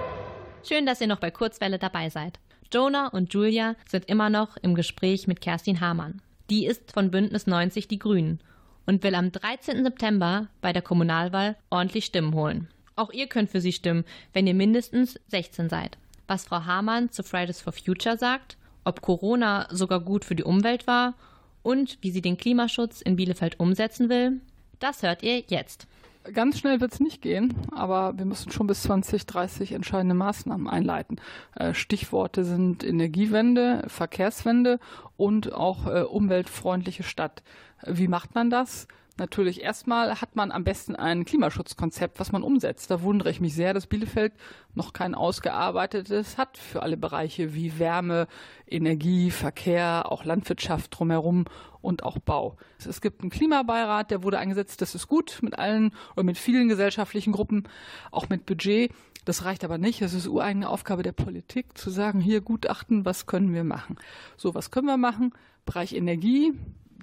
Schön, 0.67 0.85
dass 0.85 0.99
ihr 0.99 1.07
noch 1.07 1.21
bei 1.21 1.31
Kurzwelle 1.31 1.79
dabei 1.79 2.09
seid. 2.09 2.41
Jonah 2.73 3.07
und 3.07 3.33
Julia 3.33 3.77
sind 3.89 4.09
immer 4.09 4.29
noch 4.29 4.57
im 4.57 4.75
Gespräch 4.75 5.27
mit 5.27 5.39
Kerstin 5.39 5.79
Hamann. 5.79 6.21
Die 6.49 6.65
ist 6.65 6.91
von 6.91 7.09
Bündnis 7.09 7.47
90 7.47 7.87
Die 7.87 7.99
Grünen 7.99 8.41
und 8.85 9.01
will 9.01 9.15
am 9.15 9.31
13. 9.31 9.81
September 9.81 10.49
bei 10.59 10.73
der 10.73 10.81
Kommunalwahl 10.81 11.55
ordentlich 11.69 12.03
Stimmen 12.03 12.33
holen. 12.33 12.67
Auch 12.97 13.13
ihr 13.13 13.27
könnt 13.27 13.49
für 13.49 13.61
sie 13.61 13.71
stimmen, 13.71 14.03
wenn 14.33 14.45
ihr 14.45 14.55
mindestens 14.55 15.17
16 15.29 15.69
seid. 15.69 15.97
Was 16.27 16.43
Frau 16.43 16.65
Hamann 16.65 17.11
zu 17.11 17.23
Fridays 17.23 17.61
for 17.61 17.71
Future 17.71 18.17
sagt, 18.17 18.57
ob 18.83 19.01
Corona 19.01 19.67
sogar 19.71 19.99
gut 19.99 20.25
für 20.25 20.35
die 20.35 20.43
Umwelt 20.43 20.87
war 20.87 21.13
und 21.61 21.97
wie 22.01 22.11
sie 22.11 22.21
den 22.21 22.37
Klimaschutz 22.37 23.01
in 23.01 23.15
Bielefeld 23.15 23.59
umsetzen 23.59 24.09
will, 24.09 24.41
das 24.79 25.03
hört 25.03 25.23
ihr 25.23 25.43
jetzt. 25.47 25.87
Ganz 26.31 26.57
schnell 26.57 26.79
wird 26.79 26.93
es 26.93 26.99
nicht 27.01 27.21
gehen, 27.21 27.53
aber 27.71 28.17
wir 28.17 28.23
müssen 28.23 28.49
schon 28.49 28.67
bis 28.67 28.83
2030 28.83 29.73
entscheidende 29.73 30.15
Maßnahmen 30.15 30.69
einleiten. 30.69 31.19
Äh, 31.55 31.73
Stichworte 31.73 32.45
sind 32.45 32.83
Energiewende, 32.83 33.83
Verkehrswende 33.87 34.79
und 35.17 35.53
auch 35.53 35.85
äh, 35.87 36.03
umweltfreundliche 36.03 37.03
Stadt. 37.03 37.43
Wie 37.85 38.07
macht 38.07 38.35
man 38.35 38.49
das? 38.49 38.87
Natürlich 39.17 39.61
erstmal 39.61 40.21
hat 40.21 40.35
man 40.35 40.51
am 40.51 40.63
besten 40.63 40.95
ein 40.95 41.23
Klimaschutzkonzept, 41.23 42.19
was 42.19 42.31
man 42.31 42.41
umsetzt. 42.41 42.89
Da 42.89 43.03
wundere 43.03 43.29
ich 43.29 43.39
mich 43.39 43.53
sehr, 43.53 43.75
dass 43.75 43.85
Bielefeld 43.85 44.33
noch 44.73 44.91
kein 44.91 45.13
ausgearbeitetes 45.13 46.39
hat 46.39 46.57
für 46.57 46.81
alle 46.81 46.97
Bereiche 46.97 47.53
wie 47.53 47.77
Wärme, 47.77 48.27
Energie, 48.65 49.29
Verkehr, 49.29 50.11
auch 50.11 50.25
Landwirtschaft 50.25 50.97
drumherum 50.97 51.45
und 51.79 52.01
auch 52.01 52.17
Bau. 52.17 52.57
Es 52.79 53.01
gibt 53.01 53.21
einen 53.21 53.29
Klimabeirat, 53.29 54.09
der 54.09 54.23
wurde 54.23 54.39
eingesetzt, 54.39 54.81
das 54.81 54.95
ist 54.95 55.07
gut 55.07 55.39
mit 55.43 55.59
allen 55.59 55.93
oder 56.15 56.23
mit 56.23 56.39
vielen 56.39 56.67
gesellschaftlichen 56.67 57.33
Gruppen, 57.33 57.69
auch 58.09 58.29
mit 58.29 58.47
Budget. 58.47 58.91
Das 59.25 59.45
reicht 59.45 59.63
aber 59.63 59.77
nicht. 59.77 60.01
Es 60.01 60.15
ist 60.15 60.27
ureigene 60.27 60.67
Aufgabe 60.67 61.03
der 61.03 61.11
Politik 61.11 61.77
zu 61.77 61.91
sagen, 61.91 62.19
hier 62.19 62.41
Gutachten, 62.41 63.05
was 63.05 63.27
können 63.27 63.53
wir 63.53 63.63
machen? 63.63 63.97
So, 64.37 64.55
was 64.55 64.71
können 64.71 64.87
wir 64.87 64.97
machen? 64.97 65.33
Bereich 65.65 65.93
Energie, 65.93 66.53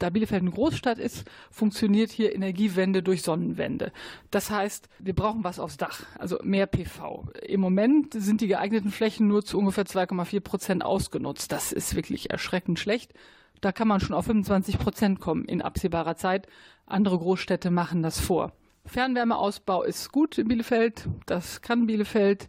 da 0.01 0.11
Bielefeld 0.11 0.43
eine 0.43 0.51
Großstadt 0.51 0.99
ist, 0.99 1.25
funktioniert 1.51 2.11
hier 2.11 2.35
Energiewende 2.35 3.03
durch 3.03 3.23
Sonnenwende. 3.23 3.93
Das 4.31 4.51
heißt, 4.51 4.89
wir 4.99 5.15
brauchen 5.15 5.45
was 5.45 5.61
aufs 5.61 5.77
Dach, 5.77 6.03
also 6.19 6.39
mehr 6.43 6.67
PV. 6.67 7.29
Im 7.47 7.61
Moment 7.61 8.15
sind 8.15 8.41
die 8.41 8.49
geeigneten 8.49 8.91
Flächen 8.91 9.29
nur 9.29 9.45
zu 9.45 9.59
ungefähr 9.59 9.85
2,4 9.85 10.41
Prozent 10.41 10.85
ausgenutzt. 10.85 11.53
Das 11.53 11.73
ist 11.73 11.95
wirklich 11.95 12.31
erschreckend 12.31 12.79
schlecht. 12.79 13.13
Da 13.61 13.73
kann 13.73 13.89
man 13.89 14.01
schon 14.01 14.17
auf 14.17 14.25
25 14.25 14.79
Prozent 14.79 15.21
kommen 15.21 15.45
in 15.45 15.61
absehbarer 15.63 16.17
Zeit. 16.17 16.47
Andere 16.87 17.19
Großstädte 17.19 17.71
machen 17.71 18.03
das 18.03 18.19
vor. 18.19 18.53
Fernwärmeausbau 18.87 19.83
ist 19.83 20.11
gut 20.11 20.39
in 20.39 20.49
Bielefeld. 20.49 21.09
Das 21.27 21.61
kann 21.61 21.87
Bielefeld 21.87 22.49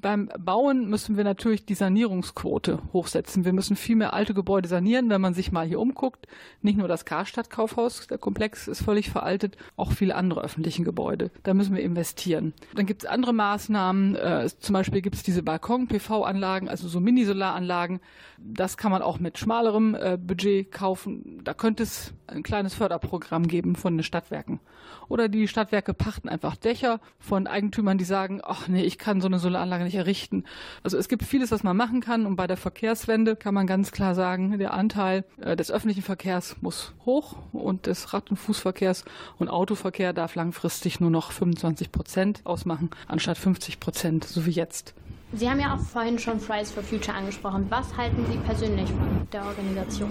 beim 0.00 0.30
Bauen 0.38 0.88
müssen 0.88 1.16
wir 1.16 1.24
natürlich 1.24 1.64
die 1.64 1.74
Sanierungsquote 1.74 2.80
hochsetzen. 2.92 3.44
Wir 3.44 3.52
müssen 3.52 3.76
viel 3.76 3.96
mehr 3.96 4.14
alte 4.14 4.34
Gebäude 4.34 4.68
sanieren, 4.68 5.10
wenn 5.10 5.20
man 5.20 5.34
sich 5.34 5.52
mal 5.52 5.66
hier 5.66 5.80
umguckt. 5.80 6.26
Nicht 6.62 6.78
nur 6.78 6.88
das 6.88 7.04
Karstadt-Kaufhaus, 7.04 8.06
der 8.06 8.18
Komplex 8.18 8.68
ist 8.68 8.82
völlig 8.82 9.10
veraltet, 9.10 9.56
auch 9.76 9.92
viele 9.92 10.14
andere 10.14 10.42
öffentliche 10.42 10.82
Gebäude. 10.82 11.30
Da 11.42 11.54
müssen 11.54 11.74
wir 11.74 11.82
investieren. 11.82 12.54
Dann 12.74 12.86
gibt 12.86 13.02
es 13.02 13.08
andere 13.08 13.32
Maßnahmen. 13.32 14.16
Äh, 14.16 14.48
zum 14.58 14.72
Beispiel 14.72 15.02
gibt 15.02 15.16
es 15.16 15.22
diese 15.22 15.42
Balkon-PV-Anlagen, 15.42 16.68
also 16.68 16.88
so 16.88 17.00
Mini-Solaranlagen. 17.00 18.00
Das 18.38 18.76
kann 18.76 18.90
man 18.90 19.02
auch 19.02 19.18
mit 19.18 19.38
schmalerem 19.38 19.94
äh, 19.94 20.16
Budget 20.16 20.72
kaufen. 20.72 21.40
Da 21.44 21.54
könnte 21.54 21.82
es 21.82 22.14
ein 22.26 22.42
kleines 22.42 22.74
Förderprogramm 22.74 23.48
geben 23.48 23.76
von 23.76 23.96
den 23.96 24.04
Stadtwerken. 24.04 24.60
Oder 25.08 25.28
die 25.28 25.48
Stadtwerke 25.48 25.92
pachten 25.92 26.28
einfach 26.28 26.56
Dächer 26.56 27.00
von 27.18 27.46
Eigentümern, 27.46 27.98
die 27.98 28.04
sagen, 28.04 28.40
ach 28.44 28.68
nee, 28.68 28.82
ich 28.82 28.96
kann 28.96 29.20
so 29.20 29.26
eine 29.26 29.38
Solaranlage 29.38 29.84
nicht 29.84 29.89
errichten. 29.94 30.44
Also 30.82 30.98
es 30.98 31.08
gibt 31.08 31.22
vieles, 31.22 31.50
was 31.50 31.62
man 31.62 31.76
machen 31.76 32.00
kann. 32.00 32.26
Und 32.26 32.36
bei 32.36 32.46
der 32.46 32.56
Verkehrswende 32.56 33.36
kann 33.36 33.54
man 33.54 33.66
ganz 33.66 33.92
klar 33.92 34.14
sagen, 34.14 34.58
der 34.58 34.74
Anteil 34.74 35.24
äh, 35.40 35.56
des 35.56 35.70
öffentlichen 35.70 36.02
Verkehrs 36.02 36.56
muss 36.60 36.92
hoch 37.04 37.36
und 37.52 37.86
des 37.86 38.12
Rad- 38.12 38.30
und 38.30 38.36
Fußverkehrs 38.36 39.04
und 39.38 39.48
Autoverkehr 39.48 40.12
darf 40.12 40.34
langfristig 40.34 41.00
nur 41.00 41.10
noch 41.10 41.32
25 41.32 41.92
Prozent 41.92 42.40
ausmachen, 42.44 42.90
anstatt 43.06 43.38
50 43.38 43.80
Prozent, 43.80 44.24
so 44.24 44.46
wie 44.46 44.50
jetzt. 44.50 44.94
Sie 45.32 45.48
haben 45.48 45.60
ja 45.60 45.74
auch 45.74 45.80
vorhin 45.80 46.18
schon 46.18 46.40
Fridays 46.40 46.72
for 46.72 46.82
Future 46.82 47.16
angesprochen. 47.16 47.66
Was 47.68 47.96
halten 47.96 48.24
Sie 48.30 48.36
persönlich 48.38 48.88
von 48.88 49.28
der 49.32 49.44
Organisation? 49.44 50.10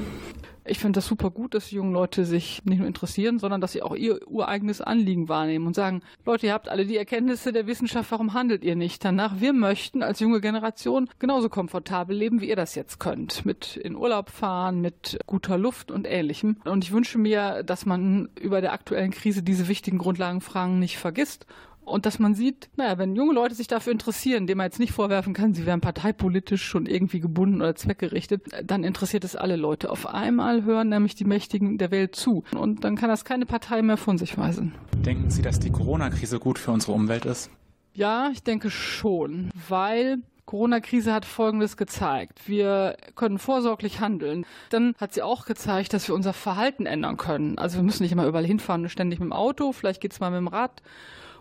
Ich 0.70 0.78
finde 0.78 0.98
das 0.98 1.08
super 1.08 1.32
gut, 1.32 1.56
dass 1.56 1.70
die 1.70 1.76
jungen 1.76 1.94
Leute 1.94 2.26
sich 2.26 2.62
nicht 2.64 2.78
nur 2.78 2.88
interessieren, 2.88 3.40
sondern 3.40 3.60
dass 3.60 3.72
sie 3.72 3.82
auch 3.82 3.96
ihr 3.96 4.20
ureigenes 4.28 4.82
Anliegen 4.82 5.28
wahrnehmen 5.28 5.66
und 5.66 5.76
sagen, 5.76 6.04
Leute, 6.26 6.46
ihr 6.46 6.54
habt 6.54 6.70
alle 6.70 6.86
die 6.86 6.96
Erkenntnisse 6.96 7.52
der 7.52 7.66
Wissenschaft, 7.66 8.12
warum 8.12 8.34
handelt 8.34 8.64
ihr 8.64 8.76
nicht 8.76 9.04
danach? 9.04 9.42
Wir 9.42 9.54
möchten 9.54 10.04
als 10.04 10.20
junge 10.20 10.42
Generation 10.42 11.10
genauso 11.18 11.50
komfortabel 11.50 12.16
leben, 12.16 12.40
wie 12.40 12.50
ihr 12.50 12.56
das 12.56 12.76
jetzt 12.76 13.00
könnt. 13.00 13.46
Mit 13.46 13.78
in 13.78 13.96
Urlaub 13.96 14.30
fahren, 14.30 14.80
mit 14.80 15.18
guter 15.26 15.58
Luft 15.58 15.90
und 15.90 16.06
ähnlichem. 16.06 16.58
Und 16.66 16.84
ich 16.84 16.92
wünsche 16.92 17.18
mir, 17.18 17.64
dass 17.64 17.88
man 17.88 18.30
über 18.40 18.62
der 18.62 18.74
aktuellen 18.74 19.12
Krise 19.12 19.42
diese 19.42 19.68
wichtigen 19.70 19.98
Grundlagenfragen 19.98 20.78
nicht 20.78 20.98
vergisst 21.00 21.48
und 21.90 22.06
dass 22.06 22.20
man 22.20 22.36
sieht, 22.36 22.70
naja, 22.76 22.98
wenn 22.98 23.16
junge 23.16 23.34
Leute 23.34 23.56
sich 23.56 23.68
dafür 23.68 23.92
interessieren, 23.92 24.48
dem 24.48 24.58
man 24.58 24.66
jetzt 24.66 24.80
nicht 24.80 24.94
vorwerfen 24.94 25.34
kann, 25.34 25.54
sie 25.54 25.66
wären 25.66 25.82
parteipolitisch 25.82 26.64
schon 26.64 26.86
irgendwie 26.86 27.20
gebunden 27.20 27.62
oder 27.62 27.76
zweckgerichtet, 27.76 28.48
dann 28.64 28.84
interessiert 28.84 29.24
es 29.24 29.36
alle 29.36 29.56
Leute. 29.56 29.90
Auf 29.90 30.08
einmal 30.08 30.64
hören 30.64 30.90
nämlich 30.90 31.16
die 31.16 31.26
Mächtigen 31.26 31.78
der 31.78 31.92
Welt 31.92 32.16
zu. 32.16 32.44
Und 32.56 32.84
dann 32.84 32.96
kann 32.96 33.10
das 33.10 33.26
keine 33.26 33.46
Partei 33.46 33.82
mehr 33.82 33.98
von 33.98 34.18
sich 34.18 34.38
weisen. 34.38 34.74
Denken 34.98 35.30
Sie, 35.30 35.42
dass 35.42 35.60
die 35.60 35.72
Corona-Krise 35.72 36.40
gut 36.40 36.60
für 36.60 36.72
unsere 36.72 36.94
Umwelt 36.94 37.26
ist? 37.26 37.50
Ja, 37.94 38.30
ich 38.32 38.44
denke 38.44 38.70
schon, 38.70 39.50
weil 39.68 40.20
Corona-Krise 40.50 41.14
hat 41.14 41.26
Folgendes 41.26 41.78
gezeigt. 41.78 42.48
Wir 42.48 42.98
können 43.16 43.38
vorsorglich 43.38 44.00
handeln. 44.00 44.48
Dann 44.72 44.96
hat 45.00 45.14
sie 45.14 45.22
auch 45.22 45.46
gezeigt, 45.46 45.94
dass 45.94 46.08
wir 46.08 46.16
unser 46.16 46.34
Verhalten 46.34 46.88
ändern 46.88 47.18
können. 47.18 47.60
Also 47.60 47.78
wir 47.78 47.84
müssen 47.84 48.02
nicht 48.02 48.12
immer 48.12 48.26
überall 48.26 48.48
hinfahren, 48.48 48.90
ständig 48.90 49.20
mit 49.20 49.28
dem 49.28 49.34
Auto, 49.34 49.74
vielleicht 49.74 50.02
geht 50.02 50.12
es 50.12 50.20
mal 50.20 50.32
mit 50.32 50.40
dem 50.40 50.48
Rad. 50.48 50.82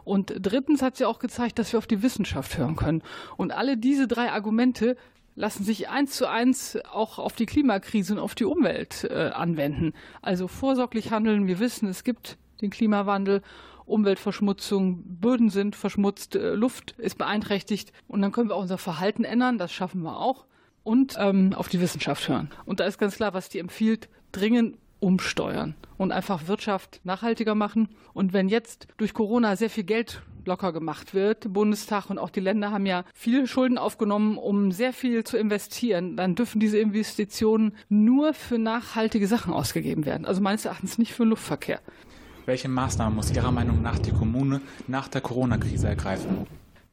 Und 0.09 0.33
drittens 0.41 0.81
hat 0.81 0.97
sie 0.97 1.05
auch 1.05 1.19
gezeigt, 1.19 1.59
dass 1.59 1.71
wir 1.73 1.79
auf 1.79 1.87
die 1.87 2.03
Wissenschaft 2.03 2.57
hören 2.57 2.77
können. 2.77 3.03
Und 3.37 3.53
alle 3.53 3.77
diese 3.77 4.09
drei 4.09 4.33
Argumente 4.33 4.97
lassen 5.35 5.65
sich 5.65 5.91
eins 5.91 6.17
zu 6.17 6.27
eins 6.27 6.79
auch 6.91 7.19
auf 7.19 7.35
die 7.35 7.45
Klimakrise 7.45 8.15
und 8.15 8.19
auf 8.19 8.35
die 8.35 8.47
Umwelt 8.47 9.05
äh, 9.05 9.29
anwenden. 9.35 9.93
Also 10.23 10.49
vorsorglich 10.49 11.13
handeln. 11.13 11.47
Wir 11.47 11.61
wissen, 11.61 11.89
es 11.91 12.05
gibt 12.05 12.39
den 12.63 12.71
Klimawandel. 12.71 13.43
Umweltverschmutzung, 13.85 15.03
Böden 15.05 15.51
sind 15.51 15.77
verschmutzt, 15.77 16.37
äh, 16.37 16.55
Luft 16.55 16.93
ist 16.99 17.19
beeinträchtigt 17.19 17.93
und 18.07 18.21
dann 18.23 18.33
können 18.33 18.49
wir 18.49 18.57
auch 18.57 18.63
unser 18.63 18.77
Verhalten 18.77 19.25
ändern, 19.25 19.57
das 19.57 19.73
schaffen 19.73 20.03
wir 20.03 20.19
auch 20.19 20.45
und 20.83 21.17
ähm, 21.19 21.55
auf 21.55 21.69
die 21.69 21.81
Wissenschaft 21.81 22.29
hören. 22.29 22.51
Und 22.67 22.81
da 22.81 22.85
ist 22.85 22.99
ganz 22.99 23.17
klar, 23.17 23.33
was 23.33 23.49
die 23.49 23.59
empfiehlt, 23.59 24.11
dringend 24.31 24.77
umsteuern 25.01 25.75
und 25.97 26.13
einfach 26.13 26.47
Wirtschaft 26.47 27.01
nachhaltiger 27.05 27.55
machen. 27.55 27.89
Und 28.15 28.33
wenn 28.33 28.49
jetzt 28.49 28.89
durch 28.97 29.15
Corona 29.15 29.57
sehr 29.57 29.71
viel 29.71 29.85
Geld 29.85 30.23
locker 30.45 30.73
gemacht 30.73 31.15
wird, 31.15 31.53
Bundestag 31.53 32.11
und 32.11 32.19
auch 32.19 32.31
die 32.31 32.41
Länder 32.41 32.73
haben 32.73 32.87
ja 32.87 33.05
viele 33.15 33.47
Schulden 33.47 33.79
aufgenommen, 33.79 34.39
um 34.39 34.73
sehr 34.73 34.93
viel 34.93 35.25
zu 35.25 35.37
investieren, 35.37 36.17
dann 36.17 36.35
dürfen 36.35 36.59
diese 36.59 36.79
Investitionen 36.79 37.75
nur 37.89 38.35
für 38.35 38.59
nachhaltige 38.59 39.27
Sachen 39.27 39.53
ausgegeben 39.53 40.07
werden. 40.07 40.25
Also 40.25 40.41
meines 40.41 40.65
Erachtens 40.65 40.99
nicht 40.99 41.13
für 41.13 41.25
Luftverkehr. 41.25 41.81
Welche 42.47 42.69
Maßnahmen 42.69 43.15
muss 43.15 43.31
Ihrer 43.31 43.53
Meinung 43.53 43.83
nach 43.83 43.99
die 43.99 44.11
Kommune 44.11 44.63
nach 44.87 45.09
der 45.09 45.21
Corona-Krise 45.21 45.89
ergreifen? 45.89 46.47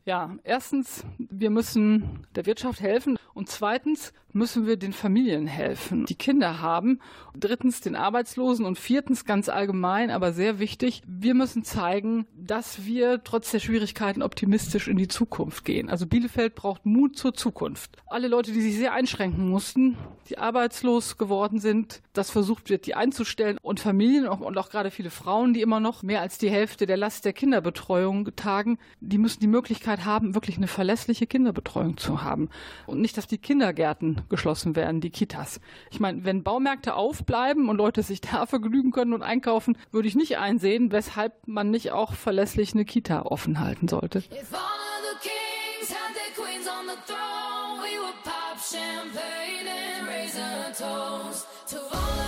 Ja, 0.03 0.35
erstens, 0.43 1.03
wir 1.17 1.49
müssen 1.49 2.25
der 2.35 2.45
Wirtschaft 2.45 2.79
helfen 2.81 3.17
und 3.33 3.49
zweitens 3.49 4.13
müssen 4.35 4.67
wir 4.67 4.75
den 4.75 4.91
Familien 4.91 5.47
helfen, 5.47 6.05
die 6.05 6.15
Kinder 6.15 6.59
haben. 6.59 6.99
Drittens 7.33 7.79
den 7.79 7.95
Arbeitslosen 7.95 8.65
und 8.65 8.77
viertens 8.77 9.23
ganz 9.23 9.47
allgemein, 9.47 10.11
aber 10.11 10.33
sehr 10.33 10.59
wichtig, 10.59 11.01
wir 11.07 11.33
müssen 11.33 11.63
zeigen, 11.63 12.27
dass 12.35 12.85
wir 12.85 13.23
trotz 13.23 13.51
der 13.51 13.59
Schwierigkeiten 13.59 14.21
optimistisch 14.21 14.89
in 14.89 14.97
die 14.97 15.07
Zukunft 15.07 15.63
gehen. 15.63 15.89
Also 15.89 16.05
Bielefeld 16.05 16.53
braucht 16.53 16.85
Mut 16.85 17.17
zur 17.17 17.33
Zukunft. 17.33 17.97
Alle 18.07 18.27
Leute, 18.27 18.51
die 18.51 18.61
sich 18.61 18.75
sehr 18.75 18.93
einschränken 18.93 19.49
mussten, 19.49 19.97
die 20.29 20.37
arbeitslos 20.37 21.17
geworden 21.17 21.59
sind, 21.59 22.01
das 22.11 22.29
versucht 22.29 22.69
wird, 22.69 22.87
die 22.87 22.95
einzustellen 22.95 23.57
und 23.61 23.79
Familien 23.79 24.27
und 24.27 24.57
auch 24.57 24.69
gerade 24.69 24.91
viele 24.91 25.11
Frauen, 25.11 25.53
die 25.53 25.61
immer 25.61 25.79
noch 25.79 26.03
mehr 26.03 26.21
als 26.21 26.37
die 26.37 26.49
Hälfte 26.49 26.85
der 26.85 26.97
Last 26.97 27.23
der 27.23 27.33
Kinderbetreuung 27.33 28.35
tagen, 28.35 28.79
die 28.99 29.17
müssen 29.17 29.39
die 29.39 29.47
Möglichkeit 29.47 30.03
haben, 30.03 30.35
wirklich 30.35 30.57
eine 30.57 30.67
verlässliche 30.67 31.25
Kinderbetreuung 31.25 31.95
zu 31.95 32.21
haben 32.21 32.49
und 32.85 32.99
nicht, 32.99 33.17
dass 33.17 33.27
die 33.27 33.37
Kindergärten 33.37 34.24
geschlossen 34.29 34.75
werden, 34.75 35.01
die 35.01 35.09
Kitas. 35.09 35.59
Ich 35.91 35.99
meine, 35.99 36.25
wenn 36.25 36.43
Baumärkte 36.43 36.95
aufbleiben 36.95 37.69
und 37.69 37.77
Leute 37.77 38.03
sich 38.03 38.21
da 38.21 38.45
vergnügen 38.45 38.91
können 38.91 39.13
und 39.13 39.21
einkaufen, 39.21 39.77
würde 39.91 40.07
ich 40.07 40.15
nicht 40.15 40.37
einsehen, 40.37 40.91
weshalb 40.91 41.47
man 41.47 41.71
nicht 41.71 41.91
auch 41.91 42.13
verlässlich 42.13 42.73
eine 42.73 42.85
Kita 42.85 43.23
offen 43.23 43.59
halten 43.59 43.87
sollte. 43.87 44.23
champagne 48.71 49.67
and 49.67 50.07
raise 50.07 50.39
toast 50.75 51.45
to 51.67 51.79
all 51.93 52.24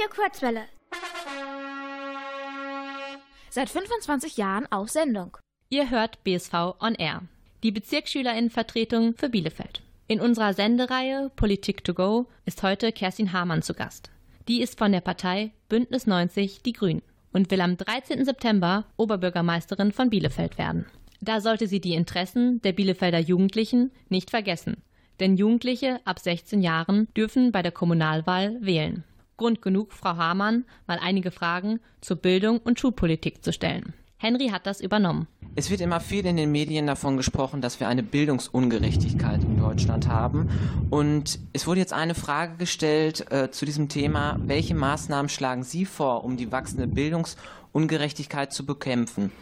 Radio 0.00 0.22
Kurzwelle. 0.22 0.62
Seit 3.50 3.68
25 3.68 4.36
Jahren 4.36 4.66
auf 4.70 4.88
Sendung. 4.88 5.36
Ihr 5.68 5.90
hört 5.90 6.24
BSV 6.24 6.54
On 6.80 6.94
Air, 6.94 7.22
die 7.62 7.70
Bezirksschülerinnenvertretung 7.70 9.14
für 9.16 9.28
Bielefeld. 9.28 9.82
In 10.08 10.20
unserer 10.20 10.54
Sendereihe 10.54 11.30
Politik 11.36 11.84
to 11.84 11.92
go 11.92 12.28
ist 12.46 12.62
heute 12.62 12.92
Kerstin 12.92 13.32
Hamann 13.32 13.62
zu 13.62 13.74
Gast. 13.74 14.10
Die 14.48 14.62
ist 14.62 14.78
von 14.78 14.92
der 14.92 15.00
Partei 15.00 15.52
Bündnis 15.68 16.06
90 16.06 16.62
Die 16.62 16.72
Grünen 16.72 17.02
und 17.32 17.50
will 17.50 17.60
am 17.60 17.76
13. 17.76 18.24
September 18.24 18.86
Oberbürgermeisterin 18.96 19.92
von 19.92 20.08
Bielefeld 20.08 20.56
werden. 20.56 20.86
Da 21.20 21.40
sollte 21.40 21.66
sie 21.66 21.80
die 21.80 21.94
Interessen 21.94 22.62
der 22.62 22.72
Bielefelder 22.72 23.18
Jugendlichen 23.18 23.90
nicht 24.08 24.30
vergessen. 24.30 24.82
Denn 25.18 25.36
Jugendliche 25.36 26.00
ab 26.06 26.18
16 26.18 26.62
Jahren 26.62 27.08
dürfen 27.14 27.52
bei 27.52 27.60
der 27.60 27.72
Kommunalwahl 27.72 28.56
wählen. 28.62 29.04
Grund 29.40 29.62
genug, 29.62 29.94
Frau 29.94 30.18
Hamann 30.18 30.66
mal 30.86 30.98
einige 31.00 31.30
Fragen 31.30 31.80
zur 32.02 32.18
Bildung 32.18 32.58
und 32.58 32.78
Schulpolitik 32.78 33.42
zu 33.42 33.54
stellen. 33.54 33.94
Henry 34.18 34.48
hat 34.48 34.66
das 34.66 34.82
übernommen. 34.82 35.28
Es 35.56 35.70
wird 35.70 35.80
immer 35.80 35.98
viel 35.98 36.26
in 36.26 36.36
den 36.36 36.52
Medien 36.52 36.86
davon 36.86 37.16
gesprochen, 37.16 37.62
dass 37.62 37.80
wir 37.80 37.88
eine 37.88 38.02
Bildungsungerechtigkeit 38.02 39.42
in 39.42 39.56
Deutschland 39.56 40.08
haben. 40.08 40.50
Und 40.90 41.38
es 41.54 41.66
wurde 41.66 41.80
jetzt 41.80 41.94
eine 41.94 42.14
Frage 42.14 42.58
gestellt 42.58 43.32
äh, 43.32 43.50
zu 43.50 43.64
diesem 43.64 43.88
Thema. 43.88 44.38
Welche 44.44 44.74
Maßnahmen 44.74 45.30
schlagen 45.30 45.62
Sie 45.62 45.86
vor, 45.86 46.22
um 46.22 46.36
die 46.36 46.52
wachsende 46.52 46.86
Bildungsungerechtigkeit 46.86 48.52
zu 48.52 48.66
bekämpfen? 48.66 49.32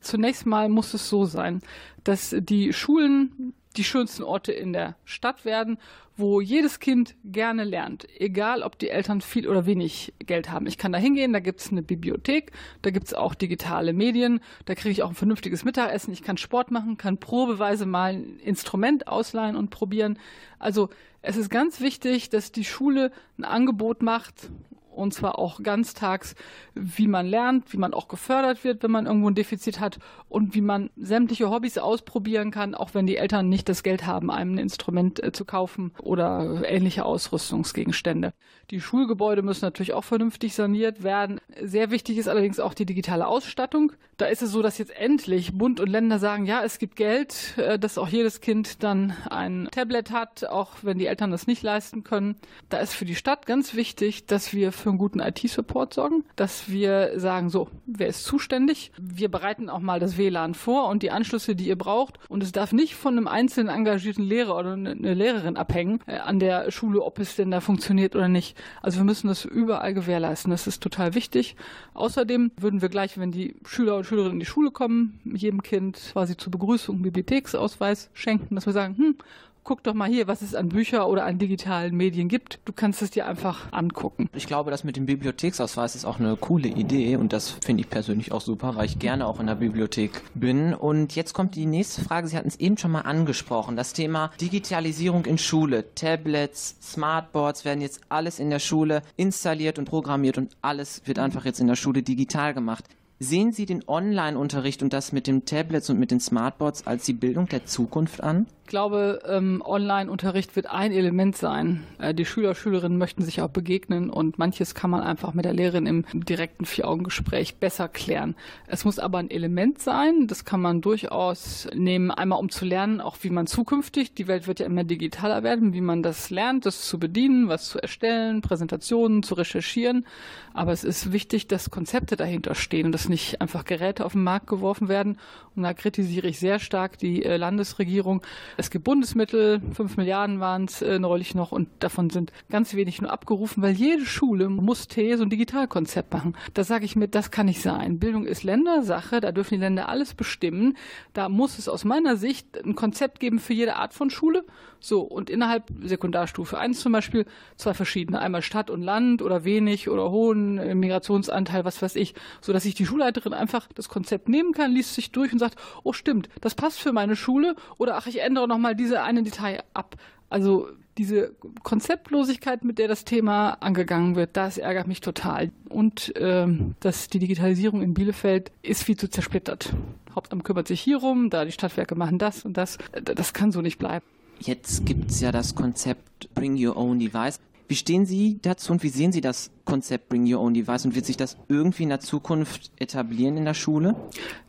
Zunächst 0.00 0.46
mal 0.46 0.68
muss 0.68 0.94
es 0.94 1.08
so 1.08 1.26
sein, 1.26 1.62
dass 2.02 2.34
die 2.36 2.72
Schulen 2.72 3.54
die 3.76 3.84
schönsten 3.84 4.22
Orte 4.22 4.52
in 4.52 4.72
der 4.72 4.96
Stadt 5.04 5.44
werden, 5.44 5.78
wo 6.16 6.40
jedes 6.40 6.78
Kind 6.78 7.16
gerne 7.24 7.64
lernt, 7.64 8.06
egal 8.20 8.62
ob 8.62 8.78
die 8.78 8.88
Eltern 8.88 9.20
viel 9.20 9.48
oder 9.48 9.66
wenig 9.66 10.14
Geld 10.20 10.50
haben. 10.50 10.66
Ich 10.66 10.78
kann 10.78 10.92
da 10.92 10.98
hingehen, 10.98 11.32
da 11.32 11.40
gibt 11.40 11.60
es 11.60 11.72
eine 11.72 11.82
Bibliothek, 11.82 12.52
da 12.82 12.90
gibt 12.90 13.08
es 13.08 13.14
auch 13.14 13.34
digitale 13.34 13.92
Medien, 13.92 14.40
da 14.64 14.74
kriege 14.74 14.90
ich 14.90 15.02
auch 15.02 15.08
ein 15.08 15.16
vernünftiges 15.16 15.64
Mittagessen, 15.64 16.12
ich 16.12 16.22
kann 16.22 16.36
Sport 16.36 16.70
machen, 16.70 16.96
kann 16.96 17.18
probeweise 17.18 17.86
mal 17.86 18.14
ein 18.14 18.38
Instrument 18.38 19.08
ausleihen 19.08 19.56
und 19.56 19.70
probieren. 19.70 20.18
Also 20.58 20.88
es 21.22 21.36
ist 21.36 21.50
ganz 21.50 21.80
wichtig, 21.80 22.30
dass 22.30 22.52
die 22.52 22.64
Schule 22.64 23.10
ein 23.38 23.44
Angebot 23.44 24.02
macht 24.02 24.50
und 24.94 25.12
zwar 25.12 25.38
auch 25.38 25.62
ganztags, 25.62 26.34
wie 26.74 27.06
man 27.06 27.26
lernt, 27.26 27.72
wie 27.72 27.78
man 27.78 27.94
auch 27.94 28.08
gefördert 28.08 28.64
wird, 28.64 28.82
wenn 28.82 28.90
man 28.90 29.06
irgendwo 29.06 29.28
ein 29.28 29.34
Defizit 29.34 29.80
hat 29.80 29.98
und 30.28 30.54
wie 30.54 30.60
man 30.60 30.90
sämtliche 30.96 31.50
Hobbys 31.50 31.78
ausprobieren 31.78 32.50
kann, 32.50 32.74
auch 32.74 32.94
wenn 32.94 33.06
die 33.06 33.16
Eltern 33.16 33.48
nicht 33.48 33.68
das 33.68 33.82
Geld 33.82 34.06
haben, 34.06 34.30
einem 34.30 34.54
ein 34.54 34.58
Instrument 34.58 35.22
äh, 35.22 35.32
zu 35.32 35.44
kaufen 35.44 35.92
oder 36.00 36.62
ähnliche 36.66 37.04
Ausrüstungsgegenstände. 37.04 38.32
Die 38.70 38.80
Schulgebäude 38.80 39.42
müssen 39.42 39.64
natürlich 39.64 39.92
auch 39.92 40.04
vernünftig 40.04 40.54
saniert 40.54 41.02
werden. 41.02 41.40
Sehr 41.60 41.90
wichtig 41.90 42.18
ist 42.18 42.28
allerdings 42.28 42.60
auch 42.60 42.74
die 42.74 42.86
digitale 42.86 43.26
Ausstattung. 43.26 43.92
Da 44.16 44.26
ist 44.26 44.42
es 44.42 44.52
so, 44.52 44.62
dass 44.62 44.78
jetzt 44.78 44.96
endlich 44.96 45.56
Bund 45.58 45.80
und 45.80 45.88
Länder 45.88 46.18
sagen, 46.18 46.46
ja, 46.46 46.62
es 46.62 46.78
gibt 46.78 46.96
Geld, 46.96 47.54
äh, 47.58 47.78
dass 47.78 47.98
auch 47.98 48.08
jedes 48.08 48.40
Kind 48.40 48.82
dann 48.82 49.12
ein 49.28 49.68
Tablet 49.70 50.10
hat, 50.10 50.44
auch 50.44 50.70
wenn 50.82 50.98
die 50.98 51.06
Eltern 51.06 51.30
das 51.30 51.46
nicht 51.46 51.62
leisten 51.62 52.04
können. 52.04 52.36
Da 52.68 52.78
ist 52.78 52.94
für 52.94 53.04
die 53.04 53.14
Stadt 53.14 53.46
ganz 53.46 53.74
wichtig, 53.74 54.26
dass 54.26 54.52
wir 54.52 54.72
für 54.84 54.90
einen 54.90 54.98
guten 54.98 55.20
IT-Support 55.20 55.94
sorgen, 55.94 56.24
dass 56.36 56.68
wir 56.68 57.18
sagen, 57.18 57.48
so, 57.48 57.68
wer 57.86 58.06
ist 58.06 58.24
zuständig? 58.24 58.92
Wir 59.00 59.30
bereiten 59.30 59.70
auch 59.70 59.80
mal 59.80 59.98
das 59.98 60.18
WLAN 60.18 60.52
vor 60.52 60.88
und 60.90 61.02
die 61.02 61.10
Anschlüsse, 61.10 61.56
die 61.56 61.68
ihr 61.68 61.78
braucht. 61.78 62.18
Und 62.28 62.42
es 62.42 62.52
darf 62.52 62.74
nicht 62.74 62.94
von 62.94 63.16
einem 63.16 63.26
einzelnen 63.26 63.74
engagierten 63.74 64.22
Lehrer 64.22 64.58
oder 64.58 64.74
eine 64.74 65.14
Lehrerin 65.14 65.56
abhängen 65.56 66.00
äh, 66.06 66.18
an 66.18 66.38
der 66.38 66.70
Schule, 66.70 67.00
ob 67.00 67.18
es 67.18 67.34
denn 67.34 67.50
da 67.50 67.62
funktioniert 67.62 68.14
oder 68.14 68.28
nicht. 68.28 68.58
Also 68.82 68.98
wir 68.98 69.04
müssen 69.04 69.28
das 69.28 69.46
überall 69.46 69.94
gewährleisten. 69.94 70.50
Das 70.50 70.66
ist 70.66 70.82
total 70.82 71.14
wichtig. 71.14 71.56
Außerdem 71.94 72.50
würden 72.58 72.82
wir 72.82 72.90
gleich, 72.90 73.16
wenn 73.16 73.32
die 73.32 73.56
Schüler 73.64 73.96
und 73.96 74.04
Schülerinnen 74.04 74.34
in 74.34 74.40
die 74.40 74.46
Schule 74.46 74.70
kommen, 74.70 75.18
jedem 75.24 75.62
Kind 75.62 75.98
quasi 76.12 76.36
zur 76.36 76.50
Begrüßung 76.50 76.96
einen 76.96 77.04
Bibliotheksausweis 77.04 78.10
schenken, 78.12 78.54
dass 78.54 78.66
wir 78.66 78.74
sagen, 78.74 78.98
hm, 78.98 79.16
guck 79.64 79.82
doch 79.82 79.94
mal 79.94 80.08
hier, 80.08 80.28
was 80.28 80.42
es 80.42 80.54
an 80.54 80.68
Bücher 80.68 81.08
oder 81.08 81.24
an 81.24 81.38
digitalen 81.38 81.96
Medien 81.96 82.28
gibt. 82.28 82.60
Du 82.66 82.72
kannst 82.72 83.02
es 83.02 83.10
dir 83.10 83.26
einfach 83.26 83.72
angucken. 83.72 84.28
Ich 84.34 84.46
glaube, 84.46 84.70
das 84.70 84.84
mit 84.84 84.96
dem 84.96 85.06
Bibliotheksausweis 85.06 85.94
ist 85.94 86.04
auch 86.04 86.20
eine 86.20 86.36
coole 86.36 86.68
Idee 86.68 87.16
und 87.16 87.32
das 87.32 87.50
finde 87.64 87.82
ich 87.82 87.90
persönlich 87.90 88.30
auch 88.30 88.42
super, 88.42 88.76
weil 88.76 88.84
ich 88.84 88.98
gerne 88.98 89.26
auch 89.26 89.40
in 89.40 89.46
der 89.46 89.54
Bibliothek 89.56 90.22
bin. 90.34 90.74
Und 90.74 91.16
jetzt 91.16 91.32
kommt 91.32 91.54
die 91.54 91.66
nächste 91.66 92.02
Frage. 92.02 92.28
Sie 92.28 92.36
hatten 92.36 92.48
es 92.48 92.56
eben 92.56 92.76
schon 92.76 92.92
mal 92.92 93.00
angesprochen. 93.00 93.76
Das 93.76 93.94
Thema 93.94 94.30
Digitalisierung 94.40 95.24
in 95.24 95.38
Schule. 95.38 95.94
Tablets, 95.94 96.76
Smartboards 96.82 97.64
werden 97.64 97.80
jetzt 97.80 98.02
alles 98.10 98.38
in 98.38 98.50
der 98.50 98.58
Schule 98.58 99.02
installiert 99.16 99.78
und 99.78 99.86
programmiert 99.86 100.36
und 100.36 100.54
alles 100.60 101.02
wird 101.06 101.18
einfach 101.18 101.46
jetzt 101.46 101.60
in 101.60 101.66
der 101.66 101.76
Schule 101.76 102.02
digital 102.02 102.52
gemacht. 102.52 102.84
Sehen 103.20 103.52
Sie 103.52 103.64
den 103.64 103.84
Online-Unterricht 103.86 104.82
und 104.82 104.92
das 104.92 105.12
mit 105.12 105.28
den 105.28 105.44
Tablets 105.44 105.88
und 105.88 106.00
mit 106.00 106.10
den 106.10 106.18
Smartboards 106.18 106.86
als 106.86 107.04
die 107.04 107.12
Bildung 107.12 107.48
der 107.48 107.64
Zukunft 107.64 108.20
an? 108.22 108.46
Ich 108.64 108.70
glaube, 108.70 109.20
ähm, 109.28 109.62
Online-Unterricht 109.64 110.56
wird 110.56 110.66
ein 110.66 110.90
Element 110.90 111.36
sein. 111.36 111.84
Äh, 111.98 112.14
die 112.14 112.24
Schüler, 112.24 112.54
Schülerinnen 112.54 112.96
möchten 112.98 113.22
sich 113.22 113.42
auch 113.42 113.50
begegnen 113.50 114.08
und 114.10 114.38
manches 114.38 114.74
kann 114.74 114.88
man 114.90 115.02
einfach 115.02 115.32
mit 115.34 115.44
der 115.44 115.52
Lehrerin 115.52 115.86
im 115.86 116.24
direkten 116.24 116.64
Vier-Augen-Gespräch 116.64 117.56
besser 117.56 117.88
klären. 117.88 118.34
Es 118.66 118.86
muss 118.86 118.98
aber 118.98 119.18
ein 119.18 119.30
Element 119.30 119.80
sein, 119.80 120.26
das 120.26 120.46
kann 120.46 120.62
man 120.62 120.80
durchaus 120.80 121.68
nehmen, 121.74 122.10
einmal 122.10 122.40
um 122.40 122.48
zu 122.48 122.64
lernen, 122.64 123.02
auch 123.02 123.18
wie 123.20 123.30
man 123.30 123.46
zukünftig, 123.46 124.14
die 124.14 124.28
Welt 124.28 124.48
wird 124.48 124.60
ja 124.60 124.66
immer 124.66 124.84
digitaler 124.84 125.42
werden, 125.42 125.74
wie 125.74 125.82
man 125.82 126.02
das 126.02 126.30
lernt, 126.30 126.64
das 126.64 126.88
zu 126.88 126.98
bedienen, 126.98 127.48
was 127.48 127.68
zu 127.68 127.78
erstellen, 127.78 128.40
Präsentationen 128.40 129.22
zu 129.22 129.34
recherchieren. 129.34 130.06
Aber 130.54 130.70
es 130.70 130.84
ist 130.84 131.12
wichtig, 131.12 131.48
dass 131.48 131.70
Konzepte 131.70 132.16
dahinter 132.16 132.54
stehen 132.54 132.86
und 132.86 132.92
dass 132.92 133.08
nicht 133.08 133.40
einfach 133.40 133.64
Geräte 133.64 134.06
auf 134.06 134.12
den 134.12 134.22
Markt 134.22 134.46
geworfen 134.46 134.88
werden. 134.88 135.18
Und 135.56 135.64
da 135.64 135.74
kritisiere 135.74 136.28
ich 136.28 136.38
sehr 136.38 136.60
stark 136.60 136.96
die 136.96 137.24
äh, 137.24 137.36
Landesregierung, 137.36 138.22
es 138.56 138.70
gibt 138.70 138.84
Bundesmittel, 138.84 139.60
fünf 139.72 139.96
Milliarden 139.96 140.38
waren 140.38 140.66
es 140.66 140.80
äh, 140.80 141.00
neulich 141.00 141.34
noch 141.34 141.50
und 141.50 141.68
davon 141.80 142.08
sind 142.08 142.32
ganz 142.50 142.74
wenig 142.74 143.02
nur 143.02 143.10
abgerufen, 143.10 143.62
weil 143.62 143.74
jede 143.74 144.06
Schule 144.06 144.48
muss 144.48 144.86
T 144.86 145.16
so 145.16 145.24
ein 145.24 145.30
Digitalkonzept 145.30 146.12
machen. 146.12 146.36
Da 146.54 146.62
sage 146.62 146.84
ich 146.84 146.94
mir, 146.94 147.08
das 147.08 147.32
kann 147.32 147.46
nicht 147.46 147.60
sein. 147.60 147.98
Bildung 147.98 148.24
ist 148.24 148.44
Ländersache, 148.44 149.20
da 149.20 149.32
dürfen 149.32 149.54
die 149.54 149.60
Länder 149.60 149.88
alles 149.88 150.14
bestimmen. 150.14 150.76
Da 151.12 151.28
muss 151.28 151.58
es 151.58 151.68
aus 151.68 151.84
meiner 151.84 152.16
Sicht 152.16 152.64
ein 152.64 152.76
Konzept 152.76 153.18
geben 153.18 153.40
für 153.40 153.54
jede 153.54 153.74
Art 153.74 153.92
von 153.92 154.08
Schule. 154.08 154.44
So, 154.84 155.00
und 155.00 155.30
innerhalb 155.30 155.72
Sekundarstufe 155.82 156.58
1 156.58 156.78
zum 156.78 156.92
Beispiel 156.92 157.24
zwei 157.56 157.72
verschiedene, 157.72 158.20
einmal 158.20 158.42
Stadt 158.42 158.68
und 158.68 158.82
Land 158.82 159.22
oder 159.22 159.42
wenig 159.42 159.88
oder 159.88 160.10
hohen 160.10 160.58
äh, 160.58 160.74
Migrationsanteil, 160.74 161.64
was 161.64 161.80
weiß 161.80 161.96
ich, 161.96 162.12
so 162.42 162.52
dass 162.52 162.64
sich 162.64 162.74
die 162.74 162.84
Schulleiterin 162.84 163.32
einfach 163.32 163.66
das 163.74 163.88
Konzept 163.88 164.28
nehmen 164.28 164.52
kann, 164.52 164.72
liest 164.72 164.94
sich 164.94 165.10
durch 165.10 165.32
und 165.32 165.38
sagt, 165.38 165.56
oh 165.84 165.94
stimmt, 165.94 166.28
das 166.42 166.54
passt 166.54 166.80
für 166.80 166.92
meine 166.92 167.16
Schule 167.16 167.56
oder 167.78 167.96
ach, 167.96 168.06
ich 168.06 168.20
ändere 168.20 168.46
noch 168.46 168.58
mal 168.58 168.76
diese 168.76 169.02
eine 169.02 169.22
Detail 169.22 169.62
ab. 169.72 169.96
Also 170.28 170.68
diese 170.98 171.34
Konzeptlosigkeit, 171.62 172.62
mit 172.62 172.78
der 172.78 172.88
das 172.88 173.06
Thema 173.06 173.54
angegangen 173.60 174.16
wird, 174.16 174.36
das 174.36 174.58
ärgert 174.58 174.86
mich 174.86 175.00
total. 175.00 175.50
Und 175.70 176.12
ähm, 176.16 176.74
dass 176.80 177.08
die 177.08 177.20
Digitalisierung 177.20 177.80
in 177.80 177.94
Bielefeld 177.94 178.52
ist 178.60 178.84
viel 178.84 178.98
zu 178.98 179.08
zersplittert. 179.08 179.72
Hauptamt 180.14 180.44
kümmert 180.44 180.68
sich 180.68 180.82
hierum, 180.82 181.30
da 181.30 181.46
die 181.46 181.52
Stadtwerke 181.52 181.94
machen 181.94 182.18
das 182.18 182.44
und 182.44 182.58
das. 182.58 182.76
Das 182.92 183.32
kann 183.32 183.50
so 183.50 183.62
nicht 183.62 183.78
bleiben. 183.78 184.04
Jetzt 184.40 184.84
gibt 184.84 185.10
es 185.10 185.20
ja 185.20 185.32
das 185.32 185.54
Konzept 185.54 186.32
Bring 186.34 186.56
Your 186.62 186.76
Own 186.76 186.98
Device. 186.98 187.38
Wie 187.66 187.76
stehen 187.76 188.04
Sie 188.06 188.38
dazu 188.42 188.72
und 188.72 188.82
wie 188.82 188.88
sehen 188.88 189.12
Sie 189.12 189.20
das 189.20 189.50
Konzept 189.64 190.10
Bring 190.10 190.32
Your 190.32 190.40
Own 190.40 190.54
Device 190.54 190.84
und 190.84 190.94
wird 190.94 191.06
sich 191.06 191.16
das 191.16 191.36
irgendwie 191.48 191.84
in 191.84 191.88
der 191.88 192.00
Zukunft 192.00 192.70
etablieren 192.78 193.36
in 193.36 193.44
der 193.44 193.54
Schule? 193.54 193.96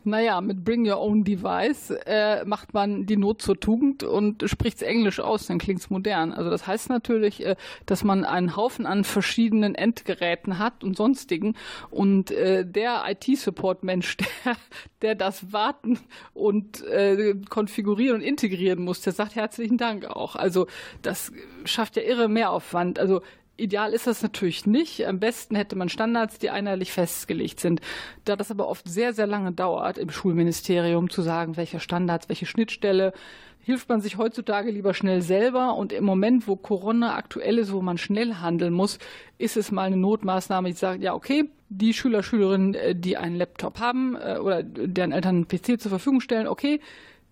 Naja, 0.04 0.40
mit 0.40 0.64
Bring 0.64 0.88
Your 0.88 1.00
Own 1.00 1.24
Device 1.24 1.90
äh, 2.04 2.44
macht 2.44 2.74
man 2.74 3.06
die 3.06 3.16
Not 3.16 3.40
zur 3.40 3.58
Tugend 3.58 4.02
und 4.02 4.48
spricht 4.48 4.76
es 4.76 4.82
Englisch 4.82 5.18
aus, 5.18 5.46
dann 5.46 5.58
klingt 5.58 5.80
es 5.80 5.90
modern. 5.90 6.32
Also 6.32 6.50
das 6.50 6.66
heißt 6.66 6.90
natürlich, 6.90 7.44
äh, 7.44 7.56
dass 7.86 8.04
man 8.04 8.24
einen 8.24 8.56
Haufen 8.56 8.86
an 8.86 9.04
verschiedenen 9.04 9.74
Endgeräten 9.74 10.58
hat 10.58 10.84
und 10.84 10.96
sonstigen 10.96 11.54
und 11.90 12.30
äh, 12.30 12.66
der 12.66 13.04
IT-Support-Mensch, 13.08 14.16
der, 14.44 14.56
der 15.02 15.14
das 15.14 15.52
warten 15.52 15.98
und 16.34 16.84
äh, 16.84 17.34
konfigurieren 17.48 18.16
und 18.16 18.22
integrieren 18.22 18.84
muss, 18.84 19.00
der 19.00 19.14
sagt 19.14 19.34
herzlichen 19.34 19.78
Dank 19.78 20.04
auch. 20.04 20.36
Also 20.36 20.66
das 21.02 21.32
schafft 21.64 21.96
ja 21.96 22.02
irre 22.02 22.28
Mehraufwand. 22.28 22.98
Also 23.06 23.22
Ideal 23.56 23.92
ist 23.92 24.08
das 24.08 24.20
natürlich 24.20 24.66
nicht. 24.66 25.06
Am 25.06 25.20
besten 25.20 25.54
hätte 25.54 25.76
man 25.76 25.88
Standards, 25.88 26.40
die 26.40 26.50
einheitlich 26.50 26.92
festgelegt 26.92 27.60
sind. 27.60 27.80
Da 28.24 28.34
das 28.34 28.50
aber 28.50 28.66
oft 28.66 28.88
sehr, 28.88 29.14
sehr 29.14 29.28
lange 29.28 29.52
dauert 29.52 29.96
im 29.96 30.10
Schulministerium 30.10 31.08
zu 31.08 31.22
sagen, 31.22 31.56
welche 31.56 31.78
Standards, 31.78 32.28
welche 32.28 32.46
Schnittstelle, 32.46 33.12
hilft 33.60 33.88
man 33.88 34.00
sich 34.00 34.18
heutzutage 34.18 34.72
lieber 34.72 34.92
schnell 34.92 35.22
selber. 35.22 35.76
Und 35.76 35.92
im 35.92 36.04
Moment, 36.04 36.48
wo 36.48 36.56
Corona 36.56 37.14
aktuell 37.14 37.58
ist, 37.58 37.72
wo 37.72 37.80
man 37.80 37.96
schnell 37.96 38.34
handeln 38.34 38.74
muss, 38.74 38.98
ist 39.38 39.56
es 39.56 39.70
mal 39.70 39.84
eine 39.84 39.96
Notmaßnahme, 39.96 40.68
die 40.68 40.76
sagt, 40.76 41.00
ja, 41.00 41.14
okay, 41.14 41.48
die 41.68 41.94
Schüler, 41.94 42.24
Schülerinnen, 42.24 42.74
äh, 42.74 42.96
die 42.96 43.16
einen 43.16 43.36
Laptop 43.36 43.78
haben 43.78 44.16
äh, 44.16 44.38
oder 44.38 44.64
deren 44.64 45.12
Eltern 45.12 45.36
einen 45.36 45.48
PC 45.48 45.80
zur 45.80 45.90
Verfügung 45.90 46.20
stellen, 46.20 46.48
okay, 46.48 46.80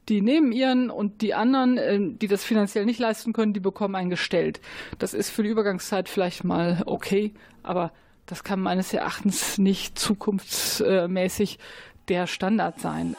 die 0.08 0.20
nehmen 0.20 0.52
ihren 0.52 0.90
und 0.90 1.22
die 1.22 1.34
anderen, 1.34 1.78
äh, 1.78 1.98
die 2.00 2.28
das 2.28 2.44
finanziell 2.44 2.84
nicht 2.84 3.00
leisten 3.00 3.32
können, 3.32 3.52
die 3.52 3.60
bekommen 3.60 3.94
einen 3.94 4.10
gestellt. 4.10 4.60
Das 4.98 5.14
ist 5.14 5.30
für 5.30 5.42
die 5.42 5.48
Übergangszeit 5.48 6.08
vielleicht 6.08 6.44
mal 6.44 6.82
okay, 6.86 7.32
aber 7.62 7.92
das 8.26 8.44
kann 8.44 8.60
meines 8.60 8.92
Erachtens 8.92 9.58
nicht 9.58 9.98
zukunftsmäßig 9.98 11.58
der 12.08 12.26
Standard 12.26 12.80
sein. 12.80 13.16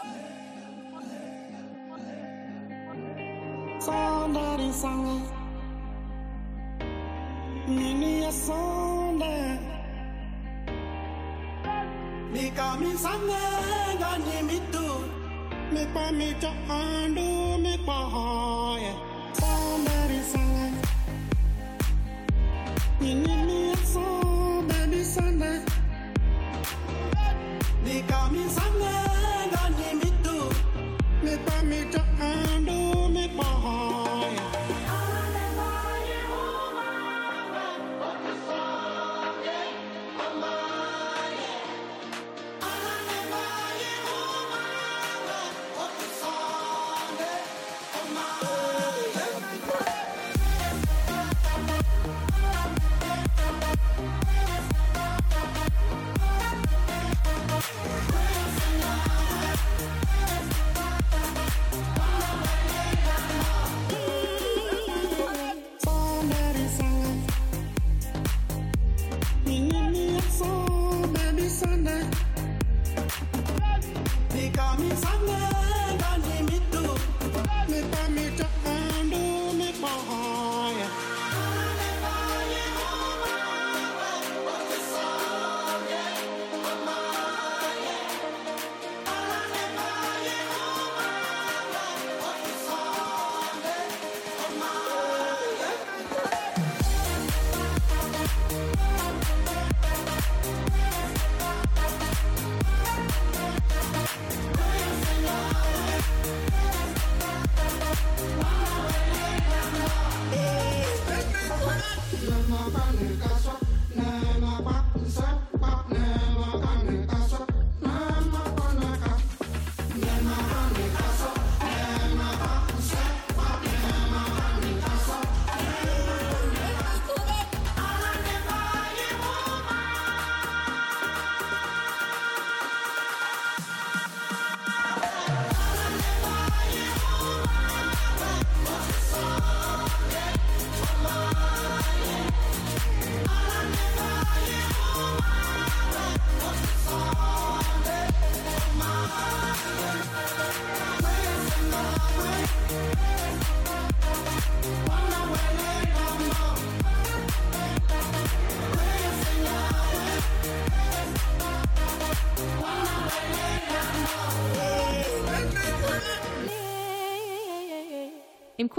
Mitu 14.45 15.04
Make 15.71 15.93
pa 15.93 16.11
me 16.11 16.33
to 16.41 16.51
undo, 16.69 17.57
make 17.57 17.85
pa 17.85 18.09
hoya. 18.13 18.93
Somebody 19.33 20.19
sang 20.21 20.77
You 23.01 23.15
need 23.15 23.45
me 23.45 23.73
a 23.73 23.77
song, 23.77 24.67
baby 24.67 25.03
Sunday. 25.03 25.59
Ni 27.83 28.01
kami 28.07 28.45
sange 28.49 28.79
gani 28.79 28.94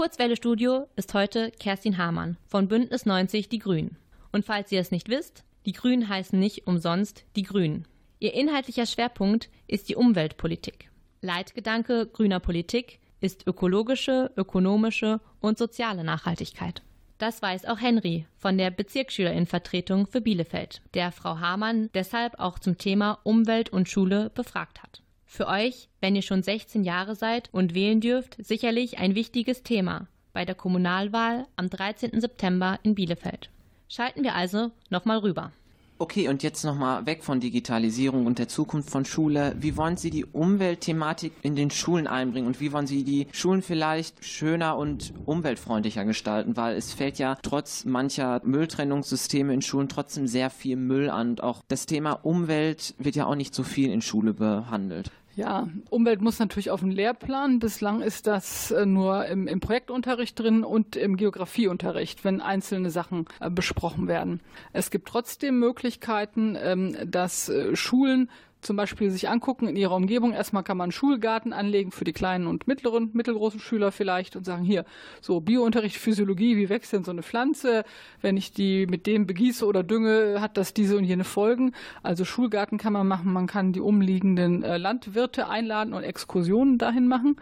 Im 0.07 0.11
Kurzwelle-Studio 0.11 0.87
ist 0.95 1.13
heute 1.13 1.51
Kerstin 1.51 1.97
Hamann 1.97 2.37
von 2.47 2.69
Bündnis 2.69 3.05
90 3.05 3.49
Die 3.49 3.59
Grünen. 3.59 3.97
Und 4.31 4.45
falls 4.45 4.71
ihr 4.71 4.79
es 4.79 4.89
nicht 4.89 5.09
wisst, 5.09 5.43
die 5.65 5.73
Grünen 5.73 6.07
heißen 6.07 6.39
nicht 6.39 6.65
umsonst 6.65 7.25
die 7.35 7.43
Grünen. 7.43 7.85
Ihr 8.19 8.33
inhaltlicher 8.33 8.85
Schwerpunkt 8.85 9.49
ist 9.67 9.89
die 9.89 9.97
Umweltpolitik. 9.97 10.89
Leitgedanke 11.19 12.07
grüner 12.07 12.39
Politik 12.39 13.01
ist 13.19 13.45
ökologische, 13.47 14.31
ökonomische 14.37 15.19
und 15.41 15.57
soziale 15.57 16.05
Nachhaltigkeit. 16.05 16.83
Das 17.17 17.41
weiß 17.41 17.65
auch 17.65 17.81
Henry 17.81 18.27
von 18.37 18.57
der 18.57 18.71
Bezirksschülerinnenvertretung 18.71 20.07
für 20.07 20.21
Bielefeld, 20.21 20.81
der 20.93 21.11
Frau 21.11 21.39
Hamann 21.39 21.89
deshalb 21.93 22.39
auch 22.39 22.59
zum 22.59 22.77
Thema 22.77 23.19
Umwelt 23.23 23.71
und 23.71 23.89
Schule 23.89 24.29
befragt 24.29 24.81
hat. 24.81 25.01
Für 25.29 25.47
euch, 25.47 25.89
wenn 25.99 26.15
ihr 26.15 26.21
schon 26.21 26.41
16 26.41 26.83
Jahre 26.83 27.13
seid 27.13 27.49
und 27.51 27.75
wählen 27.75 27.99
dürft, 28.01 28.37
sicherlich 28.43 28.97
ein 28.97 29.13
wichtiges 29.13 29.61
Thema 29.61 30.07
bei 30.33 30.45
der 30.45 30.55
Kommunalwahl 30.55 31.45
am 31.57 31.69
13. 31.69 32.21
September 32.21 32.79
in 32.81 32.95
Bielefeld. 32.95 33.49
Schalten 33.89 34.23
wir 34.23 34.35
also 34.35 34.71
nochmal 34.89 35.19
rüber. 35.19 35.51
Okay, 35.99 36.27
und 36.27 36.43
jetzt 36.43 36.63
nochmal 36.63 37.07
weg 37.07 37.23
von 37.23 37.39
Digitalisierung 37.39 38.27
und 38.27 38.37
der 38.37 38.47
Zukunft 38.47 38.91
von 38.91 39.03
Schule. 39.03 39.55
Wie 39.59 39.75
wollen 39.77 39.97
Sie 39.97 40.11
die 40.11 40.25
Umweltthematik 40.25 41.33
in 41.41 41.55
den 41.55 41.71
Schulen 41.71 42.05
einbringen 42.05 42.45
und 42.45 42.61
wie 42.61 42.71
wollen 42.71 42.85
Sie 42.85 43.03
die 43.03 43.25
Schulen 43.31 43.63
vielleicht 43.63 44.23
schöner 44.23 44.77
und 44.77 45.11
umweltfreundlicher 45.25 46.05
gestalten? 46.05 46.55
Weil 46.55 46.77
es 46.77 46.93
fällt 46.93 47.17
ja 47.17 47.35
trotz 47.41 47.83
mancher 47.83 48.41
Mülltrennungssysteme 48.43 49.51
in 49.51 49.63
Schulen 49.63 49.89
trotzdem 49.89 50.27
sehr 50.27 50.51
viel 50.51 50.75
Müll 50.75 51.09
an. 51.09 51.31
Und 51.31 51.41
auch 51.41 51.63
das 51.67 51.87
Thema 51.87 52.11
Umwelt 52.11 52.93
wird 52.99 53.15
ja 53.15 53.25
auch 53.25 53.35
nicht 53.35 53.55
so 53.55 53.63
viel 53.63 53.91
in 53.91 54.03
Schule 54.03 54.35
behandelt. 54.35 55.09
Ja, 55.37 55.67
Umwelt 55.91 56.19
muss 56.19 56.39
natürlich 56.39 56.71
auf 56.71 56.79
den 56.79 56.89
Lehrplan. 56.89 57.59
Bislang 57.59 58.01
ist 58.01 58.25
das 58.25 58.71
äh, 58.71 58.87
nur 58.87 59.27
im, 59.27 59.47
im 59.47 59.59
Projektunterricht 59.59 60.39
drin 60.39 60.63
und 60.63 60.95
im 60.95 61.15
Geografieunterricht, 61.15 62.25
wenn 62.25 62.41
einzelne 62.41 62.89
Sachen 62.89 63.25
äh, 63.39 63.51
besprochen 63.51 64.07
werden. 64.07 64.41
Es 64.73 64.89
gibt 64.89 65.07
trotzdem 65.07 65.59
Möglichkeiten, 65.59 66.57
ähm, 66.59 66.97
dass 67.05 67.49
äh, 67.49 67.75
Schulen 67.75 68.31
zum 68.61 68.75
Beispiel 68.75 69.11
sich 69.11 69.29
angucken 69.29 69.67
in 69.67 69.75
ihrer 69.75 69.95
Umgebung. 69.95 70.33
Erstmal 70.33 70.63
kann 70.63 70.77
man 70.77 70.85
einen 70.85 70.91
Schulgarten 70.91 71.53
anlegen 71.53 71.91
für 71.91 72.03
die 72.03 72.13
kleinen 72.13 72.47
und 72.47 72.67
mittleren, 72.67 73.09
mittelgroßen 73.13 73.59
Schüler 73.59 73.91
vielleicht 73.91 74.35
und 74.35 74.45
sagen, 74.45 74.63
hier, 74.63 74.85
so 75.21 75.39
Biounterricht, 75.39 75.97
Physiologie, 75.97 76.57
wie 76.57 76.69
wächst 76.69 76.93
denn 76.93 77.03
so 77.03 77.11
eine 77.11 77.23
Pflanze? 77.23 77.83
Wenn 78.21 78.37
ich 78.37 78.51
die 78.51 78.87
mit 78.87 79.07
dem 79.07 79.27
begieße 79.27 79.65
oder 79.65 79.83
dünge, 79.83 80.41
hat 80.41 80.57
das 80.57 80.73
diese 80.73 80.97
und 80.97 81.03
jene 81.03 81.23
Folgen. 81.23 81.73
Also 82.03 82.25
Schulgarten 82.25 82.77
kann 82.77 82.93
man 82.93 83.07
machen, 83.07 83.31
man 83.31 83.47
kann 83.47 83.73
die 83.73 83.81
umliegenden 83.81 84.63
äh, 84.63 84.77
Landwirte 84.77 85.47
einladen 85.47 85.93
und 85.93 86.03
Exkursionen 86.03 86.77
dahin 86.77 87.07
machen. 87.07 87.37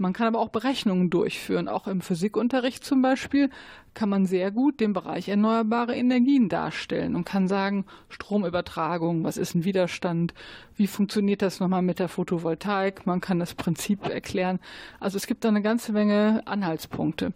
Man 0.00 0.14
kann 0.14 0.26
aber 0.26 0.38
auch 0.38 0.48
Berechnungen 0.48 1.10
durchführen. 1.10 1.68
Auch 1.68 1.86
im 1.86 2.00
Physikunterricht 2.00 2.82
zum 2.82 3.02
Beispiel 3.02 3.50
kann 3.92 4.08
man 4.08 4.24
sehr 4.24 4.50
gut 4.50 4.80
den 4.80 4.94
Bereich 4.94 5.28
erneuerbare 5.28 5.94
Energien 5.94 6.48
darstellen 6.48 7.14
und 7.14 7.24
kann 7.24 7.48
sagen, 7.48 7.84
Stromübertragung, 8.08 9.24
was 9.24 9.36
ist 9.36 9.54
ein 9.54 9.64
Widerstand, 9.64 10.32
wie 10.74 10.86
funktioniert 10.86 11.42
das 11.42 11.60
nochmal 11.60 11.82
mit 11.82 11.98
der 11.98 12.08
Photovoltaik, 12.08 13.04
man 13.04 13.20
kann 13.20 13.40
das 13.40 13.52
Prinzip 13.52 14.08
erklären. 14.08 14.58
Also 15.00 15.18
es 15.18 15.26
gibt 15.26 15.44
da 15.44 15.48
eine 15.48 15.60
ganze 15.60 15.92
Menge 15.92 16.46
Anhaltspunkte. 16.46 17.34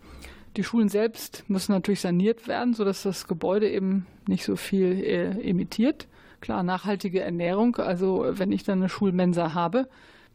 Die 0.57 0.65
Schulen 0.65 0.89
selbst 0.89 1.45
müssen 1.49 1.73
natürlich 1.73 2.01
saniert 2.01 2.49
werden, 2.49 2.73
sodass 2.73 3.03
das 3.03 3.29
Gebäude 3.29 3.69
eben 3.69 4.07
nicht 4.27 4.45
so 4.45 4.57
viel 4.57 5.05
äh, 5.05 5.51
emittiert. 5.51 6.09
Klar, 6.41 6.63
nachhaltige 6.63 7.21
Ernährung, 7.21 7.77
also 7.77 8.25
wenn 8.27 8.53
ich 8.53 8.63
dann 8.63 8.79
eine 8.79 8.89
Schulmensa 8.89 9.53
habe, 9.53 9.87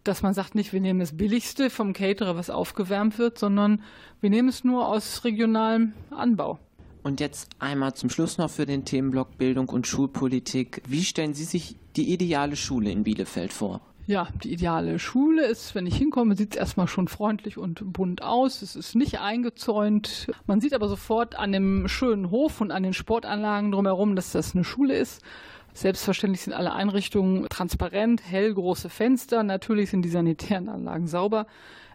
dass 0.04 0.22
man 0.22 0.34
sagt 0.34 0.56
nicht, 0.56 0.74
wir 0.74 0.82
nehmen 0.82 1.00
das 1.00 1.18
Billigste 1.18 1.70
vom 1.70 1.94
Caterer, 1.94 2.36
was 2.36 2.50
aufgewärmt 2.50 3.18
wird, 3.18 3.38
sondern 3.38 3.82
wir 4.22 4.30
nehmen 4.30 4.50
es 4.50 4.64
nur 4.64 4.88
aus 4.88 5.24
regionalem 5.24 5.94
Anbau. 6.10 6.60
Und 7.04 7.20
jetzt 7.20 7.50
einmal 7.60 7.94
zum 7.94 8.10
Schluss 8.10 8.38
noch 8.38 8.50
für 8.50 8.66
den 8.66 8.86
Themenblock 8.86 9.38
Bildung 9.38 9.70
und 9.70 9.88
Schulpolitik. 9.88 10.82
Wie 10.88 11.04
stellen 11.04 11.34
Sie 11.34 11.46
sich 11.46 11.76
die 11.96 12.12
ideale 12.14 12.56
Schule 12.56 12.92
in 12.92 13.04
Bielefeld 13.04 13.54
vor? 13.54 13.82
Ja, 14.10 14.28
die 14.44 14.52
ideale 14.52 14.98
Schule 14.98 15.46
ist, 15.46 15.76
wenn 15.76 15.86
ich 15.86 15.96
hinkomme, 15.96 16.36
sieht 16.36 16.56
es 16.56 16.60
erstmal 16.60 16.88
schon 16.88 17.08
freundlich 17.08 17.60
und 17.60 17.94
bunt 17.94 18.24
aus. 18.24 18.64
Es 18.64 18.76
ist 18.76 18.96
nicht 18.96 19.20
eingezäunt. 19.20 20.32
Man 20.48 20.62
sieht 20.62 20.74
aber 20.74 20.90
sofort 20.90 21.36
an 21.36 21.52
dem 21.52 21.88
schönen 21.88 22.32
Hof 22.32 22.60
und 22.60 22.72
an 22.72 22.82
den 22.82 22.94
Sportanlagen 22.94 23.72
drumherum, 23.72 24.16
dass 24.16 24.32
das 24.32 24.56
eine 24.56 24.64
Schule 24.64 24.98
ist. 24.98 25.22
Selbstverständlich 25.80 26.42
sind 26.42 26.52
alle 26.52 26.74
Einrichtungen 26.74 27.48
transparent, 27.48 28.22
hell, 28.22 28.54
große 28.54 28.90
Fenster. 28.90 29.44
Natürlich 29.44 29.90
sind 29.92 30.02
die 30.02 30.10
sanitären 30.10 30.68
Anlagen 30.68 31.08
sauber. 31.08 31.48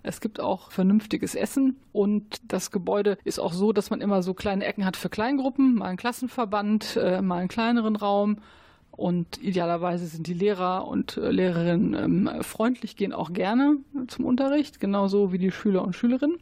Es 0.02 0.22
gibt 0.22 0.40
auch 0.40 0.70
vernünftiges 0.70 1.34
Essen 1.34 1.76
und 1.92 2.40
das 2.50 2.70
Gebäude 2.70 3.18
ist 3.24 3.38
auch 3.38 3.52
so, 3.52 3.74
dass 3.74 3.90
man 3.90 4.00
immer 4.00 4.22
so 4.22 4.32
kleine 4.32 4.64
Ecken 4.64 4.86
hat 4.86 4.96
für 4.96 5.10
Kleingruppen, 5.10 5.74
mal 5.74 5.88
einen 5.88 5.98
Klassenverband, 5.98 6.96
äh, 6.96 7.20
mal 7.20 7.40
einen 7.40 7.48
kleineren 7.48 7.96
Raum. 7.96 8.38
Und 8.90 9.42
idealerweise 9.42 10.06
sind 10.06 10.28
die 10.28 10.34
Lehrer 10.34 10.88
und 10.88 11.18
äh, 11.18 11.30
Lehrerinnen 11.30 11.94
ähm, 11.94 12.42
freundlich, 12.42 12.96
gehen 12.96 13.12
auch 13.12 13.34
gerne 13.34 13.76
zum 14.06 14.24
Unterricht, 14.24 14.80
genauso 14.80 15.30
wie 15.30 15.38
die 15.38 15.50
Schüler 15.50 15.84
und 15.84 15.94
Schülerinnen. 15.94 16.38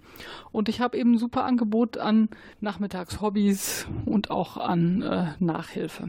Und 0.53 0.69
ich 0.69 0.81
habe 0.81 0.97
eben 0.97 1.15
ein 1.15 1.19
super 1.19 1.43
Angebot 1.43 1.99
an 1.99 2.29
Nachmittagshobbys 2.61 3.89
und 4.05 4.31
auch 4.31 4.59
an 4.59 5.03
äh, 5.03 5.33
Nachhilfe. 5.41 6.09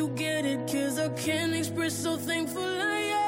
You 0.00 0.08
get 0.16 0.46
it, 0.46 0.60
cause 0.66 0.98
I 0.98 1.10
can't 1.10 1.54
express 1.54 1.92
so 1.92 2.16
thankful 2.16 2.62
I 2.62 3.12
am. 3.14 3.19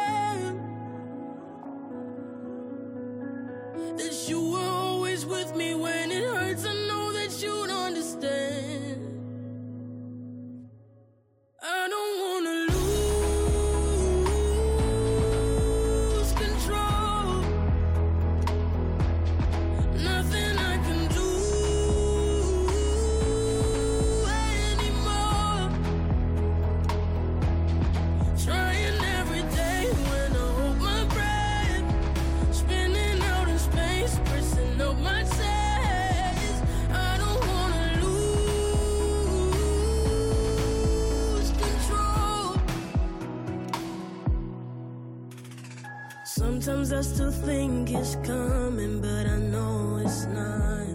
Sometimes 46.62 46.92
I 46.92 47.00
still 47.00 47.32
think 47.32 47.90
it's 47.90 48.14
coming, 48.22 49.00
but 49.00 49.26
I 49.26 49.36
know 49.36 50.00
it's 50.00 50.26
not. 50.26 50.86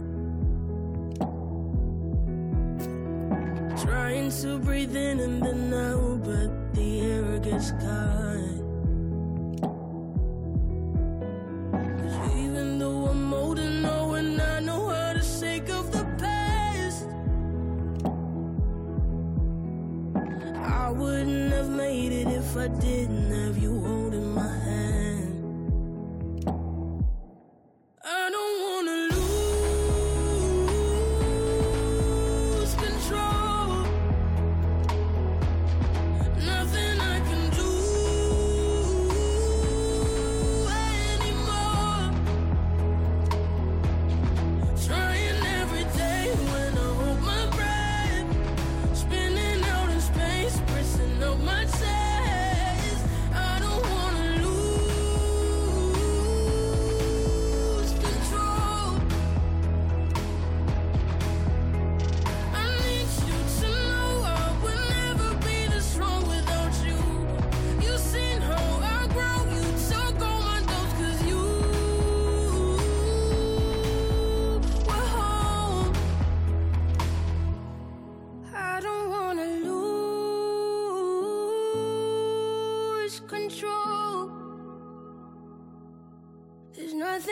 Trying 3.86 4.32
to 4.32 4.60
breathe 4.60 4.96
in 4.96 5.20
and 5.20 5.44
then 5.44 5.74
out, 5.74 6.24
but 6.24 6.74
the 6.74 7.02
air 7.02 7.40
gets 7.40 7.72
caught. 7.72 8.47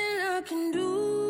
Nothing 0.05 0.27
I 0.27 0.41
can 0.41 0.71
do 0.71 1.24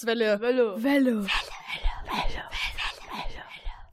Kurzwelle. 0.00 0.40
Welle. 0.40 0.82
Welle. 0.82 1.26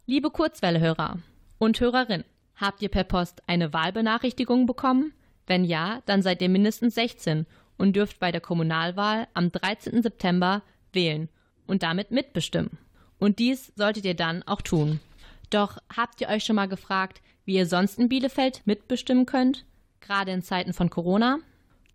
Liebe 0.05 0.30
Kurzwelle-Hörer 0.30 1.18
und 1.58 1.82
Hörerin, 1.82 2.24
habt 2.55 2.82
ihr 2.82 2.88
per 2.88 3.03
Post 3.03 3.43
eine 3.45 3.74
Wahlbenachrichtigung 3.74 4.68
bekommen? 4.68 5.12
Wenn 5.47 5.66
ja, 5.66 6.01
dann 6.05 6.22
seid 6.22 6.41
ihr 6.41 6.47
mindestens 6.47 6.95
16 6.95 7.45
und 7.78 7.97
dürft 7.97 8.22
bei 8.22 8.32
der 8.32 8.39
Kommunalwahl 8.39 9.28
am 9.34 9.51
13. 9.51 10.01
September 10.01 10.62
wählen 10.93 11.28
und 11.66 11.84
damit 11.84 12.12
mitbestimmen. 12.12 12.78
Und 13.20 13.39
dies 13.39 13.74
solltet 13.76 14.05
ihr 14.05 14.16
dann 14.16 14.43
auch 14.43 14.62
tun. 14.62 15.01
Doch 15.49 15.78
habt 15.93 16.22
ihr 16.22 16.30
euch 16.30 16.45
schon 16.45 16.55
mal 16.55 16.70
gefragt, 16.70 17.22
wie 17.43 17.55
ihr 17.55 17.66
sonst 17.66 17.99
in 17.99 18.08
Bielefeld 18.08 18.62
mitbestimmen 18.64 19.26
könnt? 19.26 19.66
Gerade 19.99 20.32
in 20.32 20.41
Zeiten 20.41 20.72
von 20.72 20.89
Corona? 20.89 21.39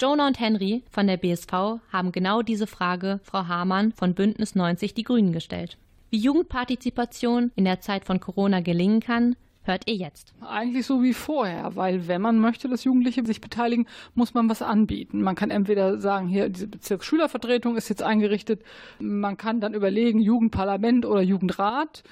Jonah 0.03 0.27
und 0.27 0.41
Henry 0.41 0.83
von 0.91 1.07
der 1.07 1.17
BSV 1.17 1.79
haben 1.93 2.11
genau 2.11 2.43
diese 2.43 2.67
Frage 2.67 3.21
Frau 3.23 3.47
Hamann 3.47 3.93
von 3.93 4.15
Bündnis 4.15 4.57
90 4.57 4.95
Die 4.95 5.05
Grünen 5.05 5.33
gestellt. 5.33 5.79
Wie 6.11 6.19
Jugendpartizipation 6.19 7.53
in 7.55 7.65
der 7.65 7.81
Zeit 7.81 8.05
von 8.05 8.19
Corona 8.19 8.63
gelingen 8.63 8.99
kann, 8.99 9.37
hört 9.63 9.89
ihr 9.89 9.95
jetzt. 9.95 10.35
Eigentlich 10.41 10.87
so 10.87 11.05
wie 11.05 11.15
vorher, 11.15 11.77
weil 11.77 12.09
wenn 12.09 12.21
man 12.21 12.41
möchte, 12.41 12.69
dass 12.69 12.83
Jugendliche 12.83 13.25
sich 13.25 13.41
beteiligen, 13.41 13.87
muss 14.17 14.35
man 14.35 14.51
was 14.51 14.61
anbieten. 14.61 15.23
Man 15.23 15.37
kann 15.37 15.53
entweder 15.53 15.97
sagen, 15.99 16.27
hier 16.27 16.49
diese 16.49 16.67
Bezirksschülervertretung 16.67 17.77
ist 17.77 17.89
jetzt 17.89 18.03
eingerichtet, 18.03 18.65
man 18.99 19.37
kann 19.37 19.61
dann 19.61 19.73
überlegen, 19.73 20.19
Jugendparlament 20.19 21.07
oder 21.07 21.23
Jugendrat. 21.23 22.03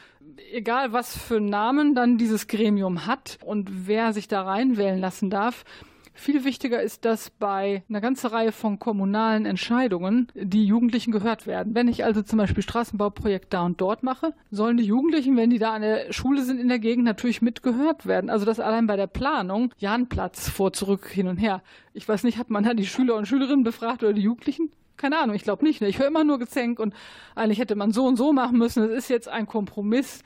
Egal 0.52 0.92
was 0.92 1.18
für 1.18 1.40
Namen 1.40 1.96
dann 1.96 2.18
dieses 2.18 2.46
Gremium 2.46 3.06
hat 3.06 3.40
und 3.44 3.88
wer 3.88 4.12
sich 4.12 4.28
da 4.28 4.42
reinwählen 4.42 5.00
lassen 5.00 5.28
darf, 5.28 5.64
viel 6.20 6.44
wichtiger 6.44 6.80
ist, 6.80 7.04
dass 7.04 7.30
bei 7.30 7.82
einer 7.88 8.00
ganzen 8.00 8.28
Reihe 8.28 8.52
von 8.52 8.78
kommunalen 8.78 9.46
Entscheidungen 9.46 10.28
die 10.34 10.64
Jugendlichen 10.64 11.10
gehört 11.10 11.46
werden. 11.46 11.74
Wenn 11.74 11.88
ich 11.88 12.04
also 12.04 12.22
zum 12.22 12.38
Beispiel 12.38 12.62
Straßenbauprojekt 12.62 13.52
da 13.52 13.62
und 13.62 13.80
dort 13.80 14.02
mache, 14.02 14.34
sollen 14.50 14.76
die 14.76 14.84
Jugendlichen, 14.84 15.36
wenn 15.36 15.50
die 15.50 15.58
da 15.58 15.72
an 15.72 15.82
der 15.82 16.12
Schule 16.12 16.42
sind 16.42 16.60
in 16.60 16.68
der 16.68 16.78
Gegend, 16.78 17.04
natürlich 17.04 17.42
mitgehört 17.42 18.06
werden. 18.06 18.30
Also 18.30 18.44
dass 18.44 18.60
allein 18.60 18.86
bei 18.86 18.96
der 18.96 19.06
Planung 19.06 19.72
Jahnplatz 19.78 20.48
vor, 20.48 20.72
zurück, 20.72 21.08
hin 21.08 21.26
und 21.26 21.38
her. 21.38 21.62
Ich 21.94 22.08
weiß 22.08 22.22
nicht, 22.22 22.38
hat 22.38 22.50
man 22.50 22.64
da 22.64 22.74
die 22.74 22.86
Schüler 22.86 23.16
und 23.16 23.26
Schülerinnen 23.26 23.64
befragt 23.64 24.02
oder 24.02 24.12
die 24.12 24.22
Jugendlichen? 24.22 24.70
Keine 24.96 25.18
Ahnung, 25.18 25.34
ich 25.34 25.44
glaube 25.44 25.64
nicht. 25.64 25.80
Ne? 25.80 25.88
Ich 25.88 25.98
höre 25.98 26.08
immer 26.08 26.24
nur 26.24 26.38
Gezänk 26.38 26.78
und 26.78 26.92
eigentlich 27.34 27.58
hätte 27.58 27.74
man 27.74 27.90
so 27.90 28.06
und 28.06 28.16
so 28.16 28.34
machen 28.34 28.58
müssen. 28.58 28.86
Das 28.86 28.96
ist 28.96 29.08
jetzt 29.08 29.28
ein 29.28 29.46
Kompromiss. 29.46 30.22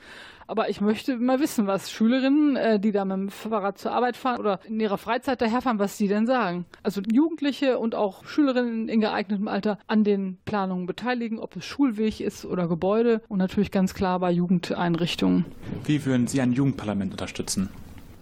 Aber 0.47 0.69
ich 0.69 0.79
möchte 0.79 1.17
mal 1.17 1.39
wissen, 1.39 1.65
was 1.65 1.91
Schülerinnen, 1.91 2.55
äh, 2.55 2.79
die 2.79 2.91
da 2.91 3.03
mit 3.03 3.17
dem 3.17 3.29
Fahrrad 3.29 3.77
zur 3.77 3.91
Arbeit 3.91 4.15
fahren 4.15 4.39
oder 4.39 4.59
in 4.67 4.79
ihrer 4.79 4.97
Freizeit 4.97 5.41
daherfahren, 5.41 5.79
was 5.79 5.97
die 5.97 6.07
denn 6.07 6.27
sagen. 6.27 6.65
Also 6.83 7.01
Jugendliche 7.11 7.79
und 7.79 7.95
auch 7.95 8.25
Schülerinnen 8.25 8.87
in 8.87 9.01
geeignetem 9.01 9.47
Alter 9.47 9.79
an 9.87 10.03
den 10.03 10.37
Planungen 10.45 10.85
beteiligen, 10.85 11.39
ob 11.39 11.55
es 11.55 11.65
Schulweg 11.65 12.19
ist 12.19 12.45
oder 12.45 12.67
Gebäude 12.67 13.21
und 13.27 13.39
natürlich 13.39 13.71
ganz 13.71 13.93
klar 13.93 14.19
bei 14.19 14.31
Jugendeinrichtungen. 14.31 15.45
Wie 15.83 16.05
würden 16.05 16.27
Sie 16.27 16.41
ein 16.41 16.53
Jugendparlament 16.53 17.11
unterstützen? 17.11 17.69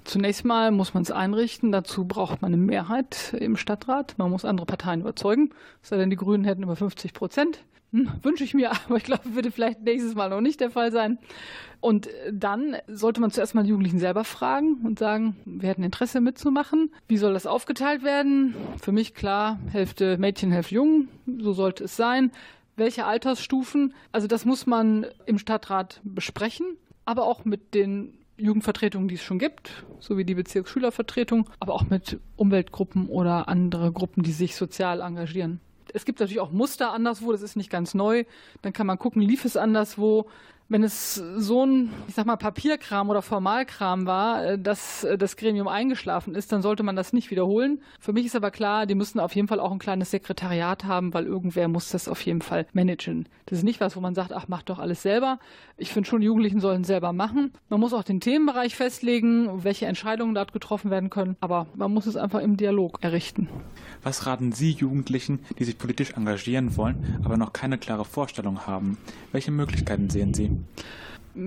Zunächst 0.06 0.44
mal 0.44 0.72
muss 0.72 0.94
man 0.94 1.04
es 1.04 1.12
einrichten. 1.12 1.72
Dazu 1.72 2.06
braucht 2.06 2.42
man 2.42 2.54
eine 2.54 2.62
Mehrheit 2.62 3.36
im 3.40 3.56
Stadtrat. 3.56 4.16
Man 4.18 4.32
muss 4.32 4.44
andere 4.44 4.66
Parteien 4.66 5.02
überzeugen. 5.02 5.52
Es 5.82 5.90
sei 5.90 5.98
denn, 5.98 6.10
die 6.10 6.18
Grünen 6.18 6.44
hätten 6.44 6.64
über 6.64 6.76
50 6.76 7.14
Prozent. 7.14 7.64
Hm, 7.94 8.10
wünsche 8.24 8.44
ich 8.44 8.54
mir, 8.54 8.72
aber 8.86 8.98
ich 8.98 9.04
glaube, 9.04 9.36
würde 9.36 9.52
vielleicht 9.52 9.82
nächstes 9.82 10.16
Mal 10.16 10.30
noch 10.30 10.42
nicht 10.42 10.60
der 10.60 10.72
Fall 10.72 10.92
sein. 10.92 11.20
Und 11.80 12.10
dann 12.32 12.78
sollte 12.88 13.22
man 13.22 13.32
zuerst 13.32 13.56
mal 13.56 13.64
die 13.64 13.70
Jugendlichen 13.70 14.00
selber 14.00 14.24
fragen 14.24 14.78
und 14.84 15.00
sagen, 15.00 15.36
wir 15.46 15.70
hätten 15.70 15.84
Interesse 15.84 16.22
mitzumachen. 16.22 16.92
Wie 17.08 17.18
soll 17.18 17.34
das 17.34 17.46
aufgeteilt 17.46 18.04
werden? 18.04 18.56
Für 18.82 18.92
mich 18.92 19.14
klar, 19.14 19.60
Hälfte 19.70 20.18
Mädchen, 20.18 20.52
Hälfte 20.52 20.76
Jungen. 20.76 21.10
So 21.40 21.54
sollte 21.54 21.84
es 21.84 21.96
sein. 21.96 22.32
Welche 22.76 23.06
Altersstufen? 23.06 23.94
Also 24.12 24.28
das 24.28 24.46
muss 24.46 24.66
man 24.66 25.06
im 25.26 25.38
Stadtrat 25.38 26.02
besprechen, 26.04 26.66
aber 27.06 27.26
auch 27.26 27.46
mit 27.46 27.76
den 27.76 28.18
Jugendvertretungen, 28.38 29.08
die 29.08 29.16
es 29.16 29.24
schon 29.24 29.38
gibt, 29.38 29.84
so 30.00 30.18
wie 30.18 30.26
die 30.26 30.34
Bezirksschülervertretung, 30.34 31.50
aber 31.60 31.74
auch 31.74 31.90
mit 31.90 32.20
Umweltgruppen 32.36 33.08
oder 33.08 33.48
andere 33.48 33.92
Gruppen, 33.92 34.24
die 34.24 34.32
sich 34.32 34.56
sozial 34.56 35.02
engagieren. 35.02 35.60
Es 35.94 36.06
gibt 36.06 36.20
natürlich 36.20 36.40
auch 36.40 36.52
Muster 36.52 36.92
anderswo, 36.92 37.32
das 37.32 37.42
ist 37.42 37.56
nicht 37.56 37.70
ganz 37.70 37.94
neu. 37.94 38.26
Dann 38.62 38.74
kann 38.74 38.88
man 38.88 39.00
gucken, 39.00 39.22
lief 39.22 39.46
es 39.46 39.58
anderswo. 39.58 40.30
Wenn 40.74 40.84
es 40.84 41.14
so 41.14 41.64
ein, 41.64 41.92
ich 42.08 42.16
sag 42.16 42.26
mal, 42.26 42.36
Papierkram 42.36 43.12
oder 43.12 43.22
Formalkram 43.22 44.08
war, 44.08 44.44
äh, 44.44 44.58
dass 44.58 45.04
äh, 45.04 45.20
das 45.20 45.38
Gremium 45.38 45.68
eingeschlafen 45.68 46.34
ist, 46.34 46.52
dann 46.52 46.64
sollte 46.64 46.82
man 46.82 46.96
das 46.96 47.14
nicht 47.14 47.30
wiederholen. 47.30 47.80
Für 48.00 48.12
mich 48.12 48.26
ist 48.26 48.36
aber 48.36 48.50
klar, 48.50 48.88
die 48.88 48.96
müssen 48.96 49.20
auf 49.20 49.36
jeden 49.36 49.48
Fall 49.48 49.60
auch 49.60 49.72
ein 49.72 49.78
kleines 49.78 50.10
Sekretariat 50.10 50.86
haben, 50.86 51.14
weil 51.14 51.28
irgendwer 51.28 51.68
muss 51.68 51.90
das 51.90 52.08
auf 52.08 52.26
jeden 52.26 52.42
Fall 52.42 52.66
managen. 52.74 53.30
Das 53.46 53.60
ist 53.60 53.64
nicht 53.64 53.82
was, 53.82 53.96
wo 53.96 54.00
man 54.00 54.16
sagt, 54.16 54.34
ach, 54.34 54.46
mach 54.48 54.64
doch 54.64 54.80
alles 54.80 55.04
selber. 55.04 55.38
Ich 55.78 55.92
finde 55.92 56.10
schon, 56.10 56.24
Jugendlichen 56.24 56.60
sollen 56.60 56.84
selber 56.84 57.14
machen. 57.14 57.52
Man 57.70 57.80
muss 57.80 57.94
auch 57.94 58.02
den 58.02 58.20
Themenbereich 58.20 58.76
festlegen, 58.76 59.64
welche 59.64 59.86
Entscheidungen 59.86 60.34
dort 60.34 60.54
getroffen 60.54 60.90
werden 60.90 61.12
können, 61.12 61.38
aber 61.40 61.68
man 61.76 61.94
muss 61.94 62.08
es 62.08 62.18
einfach 62.18 62.40
im 62.40 62.58
Dialog 62.58 62.98
errichten. 63.02 63.48
Was 64.02 64.26
raten 64.26 64.52
Sie 64.54 64.72
Jugendlichen, 64.72 65.42
die 65.60 65.66
sich 65.66 65.78
politisch 65.78 66.14
engagieren 66.14 66.78
wollen, 66.78 67.20
aber 67.24 67.38
noch 67.38 67.54
keine 67.54 67.78
klare 67.78 68.06
Vorstellung 68.06 68.66
haben? 68.66 68.98
Welche 69.32 69.52
Möglichkeiten 69.52 70.10
sehen 70.10 70.34
Sie? 70.34 70.63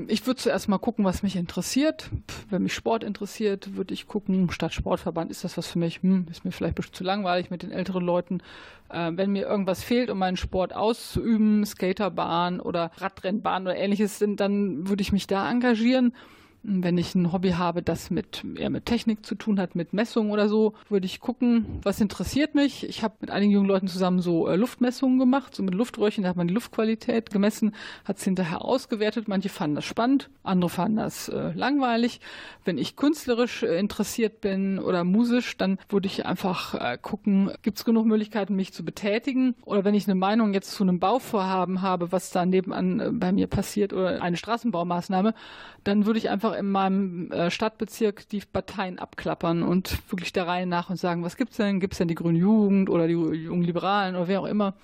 Ich 0.08 0.26
würde 0.26 0.40
zuerst 0.40 0.68
mal 0.68 0.78
gucken, 0.78 1.04
was 1.04 1.22
mich 1.22 1.36
interessiert. 1.36 2.10
Wenn 2.50 2.64
mich 2.64 2.74
Sport 2.74 3.04
interessiert, 3.04 3.76
würde 3.76 3.94
ich 3.94 4.08
gucken, 4.08 4.50
statt 4.50 4.74
Sportverband, 4.74 5.30
ist 5.30 5.44
das 5.44 5.56
was 5.56 5.68
für 5.68 5.78
mich? 5.78 6.02
Hm, 6.02 6.26
ist 6.28 6.44
mir 6.44 6.50
vielleicht 6.50 6.76
zu 6.92 7.04
langweilig 7.04 7.50
mit 7.50 7.62
den 7.62 7.70
älteren 7.70 8.04
Leuten. 8.04 8.40
Äh, 8.88 9.12
wenn 9.14 9.30
mir 9.30 9.46
irgendwas 9.46 9.84
fehlt, 9.84 10.10
um 10.10 10.18
meinen 10.18 10.36
Sport 10.36 10.74
auszuüben, 10.74 11.64
Skaterbahn 11.64 12.58
oder 12.58 12.90
Radrennbahn 12.96 13.62
oder 13.62 13.76
ähnliches, 13.76 14.18
dann 14.18 14.88
würde 14.88 15.02
ich 15.02 15.12
mich 15.12 15.28
da 15.28 15.48
engagieren. 15.48 16.12
Wenn 16.62 16.98
ich 16.98 17.14
ein 17.14 17.32
Hobby 17.32 17.50
habe, 17.50 17.82
das 17.82 18.10
mit, 18.10 18.44
eher 18.56 18.70
mit 18.70 18.86
Technik 18.86 19.24
zu 19.24 19.34
tun 19.34 19.60
hat, 19.60 19.74
mit 19.74 19.92
Messungen 19.92 20.32
oder 20.32 20.48
so, 20.48 20.74
würde 20.88 21.06
ich 21.06 21.20
gucken, 21.20 21.80
was 21.82 22.00
interessiert 22.00 22.54
mich. 22.54 22.88
Ich 22.88 23.02
habe 23.02 23.14
mit 23.20 23.30
einigen 23.30 23.52
jungen 23.52 23.68
Leuten 23.68 23.88
zusammen 23.88 24.20
so 24.20 24.48
äh, 24.48 24.56
Luftmessungen 24.56 25.18
gemacht, 25.18 25.54
so 25.54 25.62
mit 25.62 25.74
Luftröhrchen, 25.74 26.24
da 26.24 26.30
hat 26.30 26.36
man 26.36 26.48
die 26.48 26.54
Luftqualität 26.54 27.30
gemessen, 27.30 27.72
hat 28.04 28.18
es 28.18 28.24
hinterher 28.24 28.64
ausgewertet. 28.64 29.28
Manche 29.28 29.48
fanden 29.48 29.76
das 29.76 29.84
spannend, 29.84 30.28
andere 30.42 30.70
fanden 30.70 30.96
das 30.96 31.28
äh, 31.28 31.52
langweilig. 31.52 32.20
Wenn 32.64 32.78
ich 32.78 32.96
künstlerisch 32.96 33.62
äh, 33.62 33.78
interessiert 33.78 34.40
bin 34.40 34.78
oder 34.78 35.04
musisch, 35.04 35.56
dann 35.56 35.78
würde 35.88 36.06
ich 36.06 36.26
einfach 36.26 36.74
äh, 36.74 36.98
gucken, 37.00 37.52
gibt 37.62 37.78
es 37.78 37.84
genug 37.84 38.06
Möglichkeiten, 38.06 38.56
mich 38.56 38.72
zu 38.72 38.84
betätigen. 38.84 39.54
Oder 39.64 39.84
wenn 39.84 39.94
ich 39.94 40.06
eine 40.06 40.14
Meinung 40.14 40.52
jetzt 40.54 40.72
zu 40.72 40.82
einem 40.82 40.98
Bauvorhaben 40.98 41.82
habe, 41.82 42.12
was 42.12 42.30
da 42.30 42.44
nebenan 42.44 43.00
äh, 43.00 43.10
bei 43.12 43.32
mir 43.32 43.46
passiert 43.46 43.92
oder 43.92 44.22
eine 44.22 44.36
Straßenbaumaßnahme, 44.36 45.34
dann 45.84 46.06
würde 46.06 46.18
ich 46.18 46.30
einfach 46.30 46.55
in 46.58 46.70
meinem 46.70 47.30
äh, 47.30 47.50
Stadtbezirk 47.50 48.28
die 48.28 48.40
Parteien 48.40 48.98
abklappern 48.98 49.62
und 49.62 49.98
wirklich 50.10 50.32
der 50.32 50.46
Reihe 50.46 50.66
nach 50.66 50.90
und 50.90 50.96
sagen, 50.96 51.22
was 51.22 51.36
gibt's 51.36 51.56
denn? 51.56 51.80
Gibt's 51.80 51.98
denn 51.98 52.08
die 52.08 52.14
Grüne 52.14 52.38
Jugend 52.38 52.90
oder 52.90 53.06
die 53.06 53.14
Jungen 53.14 53.62
Liberalen 53.62 54.16
oder 54.16 54.28
wer 54.28 54.40
auch 54.40 54.46
immer? 54.46 54.74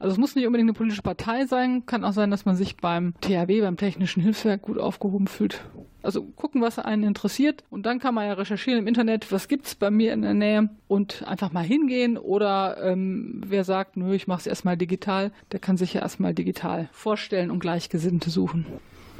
Also 0.00 0.14
es 0.14 0.18
muss 0.18 0.34
nicht 0.34 0.46
unbedingt 0.46 0.70
eine 0.70 0.76
politische 0.76 1.02
Partei 1.02 1.44
sein, 1.44 1.84
kann 1.84 2.04
auch 2.04 2.14
sein, 2.14 2.30
dass 2.30 2.46
man 2.46 2.56
sich 2.56 2.78
beim 2.78 3.12
THW, 3.20 3.60
beim 3.60 3.76
Technischen 3.76 4.22
Hilfswerk 4.22 4.62
gut 4.62 4.78
aufgehoben 4.78 5.26
fühlt. 5.26 5.62
Also 6.02 6.22
gucken, 6.22 6.62
was 6.62 6.78
einen 6.78 7.02
interessiert 7.02 7.64
und 7.68 7.84
dann 7.84 7.98
kann 7.98 8.14
man 8.14 8.26
ja 8.26 8.32
recherchieren 8.32 8.80
im 8.80 8.86
Internet, 8.86 9.30
was 9.30 9.46
gibt's 9.46 9.74
bei 9.74 9.90
mir 9.90 10.14
in 10.14 10.22
der 10.22 10.32
Nähe 10.32 10.70
und 10.88 11.22
einfach 11.28 11.52
mal 11.52 11.64
hingehen 11.64 12.16
oder 12.16 12.78
ähm, 12.82 13.42
wer 13.46 13.64
sagt, 13.64 13.98
nö, 13.98 14.14
ich 14.14 14.26
mache 14.26 14.40
es 14.40 14.46
erstmal 14.46 14.78
digital, 14.78 15.32
der 15.52 15.60
kann 15.60 15.76
sich 15.76 15.92
ja 15.92 16.00
erstmal 16.00 16.32
digital 16.32 16.88
vorstellen 16.92 17.50
und 17.50 17.58
Gleichgesinnte 17.58 18.30
suchen. 18.30 18.64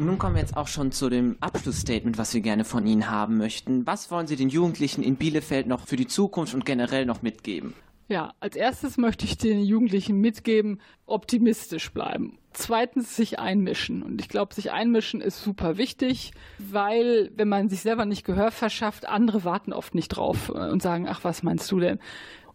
Nun 0.01 0.19
kommen 0.19 0.35
wir 0.35 0.41
jetzt 0.41 0.57
auch 0.57 0.67
schon 0.67 0.93
zu 0.93 1.11
dem 1.11 1.37
Abschlussstatement, 1.41 2.17
was 2.17 2.33
wir 2.33 2.41
gerne 2.41 2.65
von 2.65 2.87
Ihnen 2.87 3.11
haben 3.11 3.37
möchten. 3.37 3.87
Was 3.87 4.11
wollen 4.11 4.27
Sie 4.27 4.37
den 4.37 4.49
Jugendlichen 4.49 5.03
in 5.03 5.17
Bielefeld 5.17 5.67
noch 5.67 5.87
für 5.87 5.97
die 5.97 6.07
Zukunft 6.07 6.55
und 6.55 6.65
generell 6.65 7.05
noch 7.05 7.21
mitgeben? 7.21 7.75
Ja, 8.09 8.33
als 8.41 8.57
erstes 8.57 8.97
möchte 8.97 9.27
ich 9.27 9.37
den 9.37 9.61
Jugendlichen 9.61 10.19
mitgeben, 10.19 10.81
optimistisch 11.05 11.93
bleiben. 11.93 12.39
Zweitens 12.55 13.15
sich 13.15 13.39
einmischen. 13.39 14.03
Und 14.03 14.23
ich 14.23 14.31
glaube, 14.31 14.55
sich 14.55 14.73
einmischen 14.73 15.21
ist 15.21 15.43
super 15.43 15.77
wichtig, 15.77 16.33
weil 16.59 17.31
wenn 17.37 17.49
man 17.49 17.69
sich 17.69 17.81
selber 17.81 18.07
nicht 18.07 18.25
Gehör 18.25 18.51
verschafft, 18.53 19.07
andere 19.07 19.45
warten 19.45 19.75
oft 19.75 19.95
nicht 19.95 20.09
drauf 20.09 20.49
äh, 20.49 20.71
und 20.71 20.81
sagen, 20.81 21.09
ach, 21.09 21.25
was 21.25 21.43
meinst 21.43 21.71
du 21.71 21.79
denn? 21.79 21.99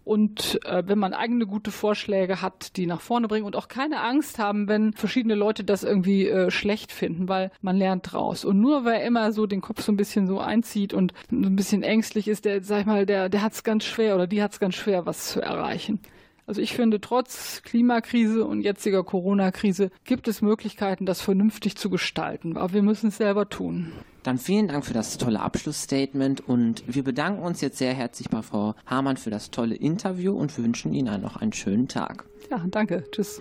Und 0.06 0.64
äh, 0.66 0.84
wenn 0.86 1.00
man 1.00 1.14
eigene 1.14 1.48
gute 1.48 1.72
Vorschläge 1.72 2.42
hat, 2.42 2.78
die 2.78 2.86
nach 2.86 3.02
vorne 3.02 3.28
bringen 3.28 3.46
und 3.46 3.56
auch 3.56 3.68
keine 3.68 4.02
Angst 4.02 4.38
haben, 4.38 4.68
wenn 4.68 4.94
verschiedene 4.94 5.34
Leute 5.34 5.64
das 5.64 5.84
irgendwie 5.84 6.28
äh, 6.28 6.52
schlecht 6.52 6.92
finden, 6.92 7.28
weil 7.28 7.52
man 7.62 7.76
lernt 7.76 8.14
draus. 8.14 8.46
Und 8.46 8.62
nur 8.62 8.86
wer 8.86 9.04
immer 9.04 9.32
so 9.32 9.48
den 9.48 9.62
Kopf 9.62 9.82
so 9.82 9.92
ein 9.92 9.98
bisschen 9.98 10.28
so 10.28 10.40
einzieht 10.40 10.94
und 10.94 11.14
so 11.32 11.36
ein 11.36 11.56
bisschen 11.56 11.82
ängstlich 11.82 12.28
ist, 12.28 12.46
der, 12.46 12.64
sag 12.64 12.82
ich 12.82 12.86
mal, 12.86 13.08
der, 13.08 13.30
der 13.30 13.42
hat 13.42 13.54
es 13.54 13.64
ganz 13.64 13.84
schwer 13.84 14.14
oder 14.14 14.28
die 14.28 14.44
hat 14.44 14.54
es 14.54 14.60
ganz 14.60 14.76
schwer, 14.76 15.08
was 15.08 15.28
zu 15.28 15.42
erreichen. 15.42 16.00
Also 16.46 16.62
ich 16.62 16.74
finde, 16.74 17.02
trotz 17.02 17.64
Klimakrise 17.64 18.46
und 18.46 18.62
jetziger 18.62 19.04
Corona-Krise 19.04 19.90
gibt 20.04 20.28
es 20.28 20.44
Möglichkeiten, 20.44 21.08
das 21.08 21.22
vernünftig 21.22 21.78
zu 21.78 21.90
gestalten. 21.90 22.58
Aber 22.58 22.74
wir 22.74 22.84
müssen 22.84 23.08
es 23.08 23.18
selber 23.18 23.50
tun. 23.50 23.92
Dann 24.26 24.40
vielen 24.40 24.68
Dank 24.68 24.84
für 24.84 24.96
das 24.96 25.20
tolle 25.20 25.40
Abschlussstatement 25.40 26.42
und 26.50 26.84
wir 26.88 27.04
bedanken 27.04 27.44
uns 27.44 27.62
jetzt 27.62 27.78
sehr 27.78 27.94
herzlich 27.94 28.28
bei 28.28 28.42
Frau 28.42 28.74
Hamann 28.88 29.18
für 29.18 29.30
das 29.30 29.52
tolle 29.52 29.76
Interview 29.76 30.36
und 30.36 30.58
wünschen 30.58 30.96
Ihnen 30.96 31.22
noch 31.22 31.36
einen 31.36 31.54
schönen 31.54 31.88
Tag. 31.88 32.26
Ja, 32.50 32.60
danke. 32.68 33.04
Tschüss. 33.12 33.40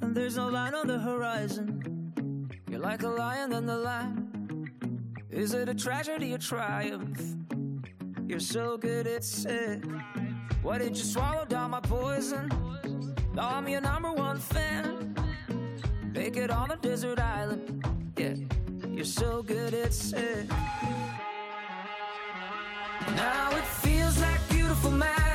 And 0.00 0.14
there's 0.14 0.36
no 0.36 0.48
line 0.48 0.76
on 0.76 0.86
the 0.86 1.00
horizon. 1.00 2.48
You're 2.70 2.78
like 2.78 3.02
a 3.02 3.08
lion 3.08 3.52
in 3.54 3.66
the 3.66 3.76
line. 3.76 4.70
Is 5.30 5.52
it 5.52 5.68
a 5.68 5.74
tragedy 5.74 6.32
or 6.32 6.38
triumph? 6.38 7.18
You're 8.28 8.38
so 8.38 8.78
good 8.78 9.08
at 9.08 9.24
sick. 9.24 9.82
Why 10.62 10.78
did 10.78 10.96
you 10.96 11.02
swallow 11.02 11.44
down 11.44 11.72
my 11.72 11.80
poison? 11.80 12.48
I'm 13.38 13.68
your 13.68 13.80
number 13.80 14.12
one 14.12 14.38
fan. 14.38 15.16
Make 16.12 16.36
it 16.36 16.50
on 16.50 16.70
a 16.70 16.76
desert 16.76 17.18
island. 17.18 17.84
Yeah, 18.16 18.34
you're 18.88 19.04
so 19.04 19.42
good 19.42 19.74
at 19.74 19.92
sick. 19.92 20.48
Now 23.16 23.50
it 23.50 23.64
feels 23.82 24.20
like 24.20 24.48
beautiful 24.48 24.90
madness. 24.92 25.33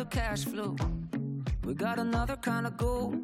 The 0.00 0.06
cash 0.06 0.46
flow. 0.46 0.74
We 1.66 1.74
got 1.74 1.98
another 1.98 2.36
kind 2.36 2.66
of 2.66 2.78
goal. 2.78 3.14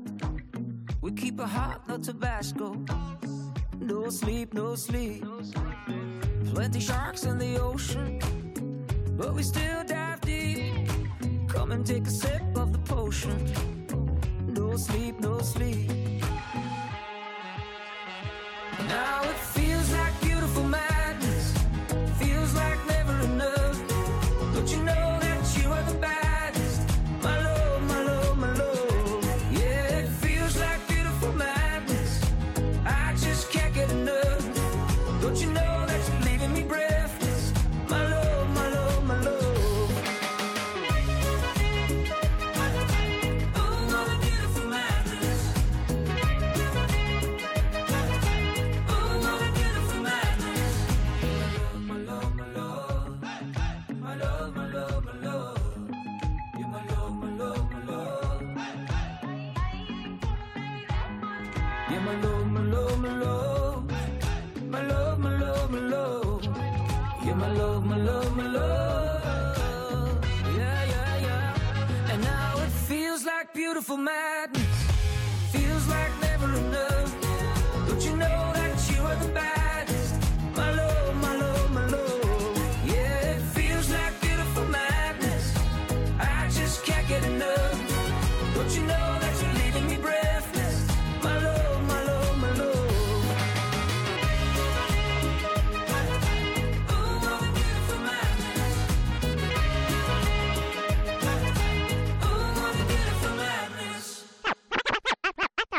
We 1.00 1.10
keep 1.12 1.40
it 1.40 1.46
hot, 1.46 1.88
no 1.88 1.96
Tabasco. 1.96 2.84
No 3.80 4.10
sleep, 4.10 4.52
no 4.52 4.74
sleep. 4.74 5.24
Plenty 6.52 6.80
sharks 6.80 7.24
in 7.24 7.38
the 7.38 7.58
ocean, 7.58 8.20
but 9.16 9.32
we 9.32 9.42
still 9.42 9.84
dive 9.84 10.20
deep. 10.20 10.90
Come 11.48 11.72
and 11.72 11.86
take 11.86 12.06
a 12.06 12.10
sip 12.10 12.42
of 12.54 12.74
the 12.74 12.80
potion. 12.80 13.38
No 14.46 14.76
sleep, 14.76 15.18
no 15.18 15.38
sleep. 15.38 16.15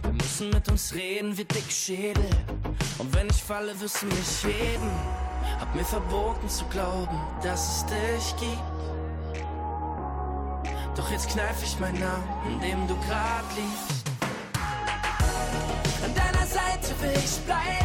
Wir 0.04 0.14
müssen 0.14 0.50
mit 0.52 0.70
uns 0.70 0.94
reden 0.94 1.38
wie 1.38 1.44
Dickschädel. 1.44 2.30
Und 2.98 3.14
wenn 3.14 3.28
ich 3.30 3.44
falle, 3.44 3.78
wirst 3.82 4.02
du 4.02 4.06
mich 4.06 4.44
heben. 4.44 4.90
Hab 5.60 5.76
mir 5.76 5.84
verboten 5.84 6.48
zu 6.48 6.64
glauben, 6.66 7.20
dass 7.44 7.78
es 7.78 7.86
dich 7.88 8.36
gibt. 8.38 8.62
Doch 10.96 11.12
jetzt 11.12 11.30
kneif 11.30 11.62
ich 11.62 11.78
meinen 11.80 12.00
Namen, 12.00 12.24
in 12.54 12.62
dem 12.62 12.88
du 12.88 12.96
grad 13.08 13.44
liegst. 13.58 14.06
An 16.04 16.16
deiner 16.16 16.48
Seite 16.48 17.02
will 17.02 17.14
ich 17.14 17.38
bleiben. 17.46 17.85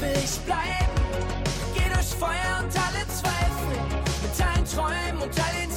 Will 0.00 0.10
ich 0.22 0.38
bleiben. 0.40 0.94
Geh 1.74 1.88
durch 1.92 2.14
Feuer 2.18 2.60
und 2.60 2.72
alle 2.76 3.06
Zweifel. 3.08 3.76
Mit 4.22 4.46
allen 4.46 4.64
Träumen 4.64 5.22
und 5.22 5.40
all 5.40 5.54
den 5.60 5.73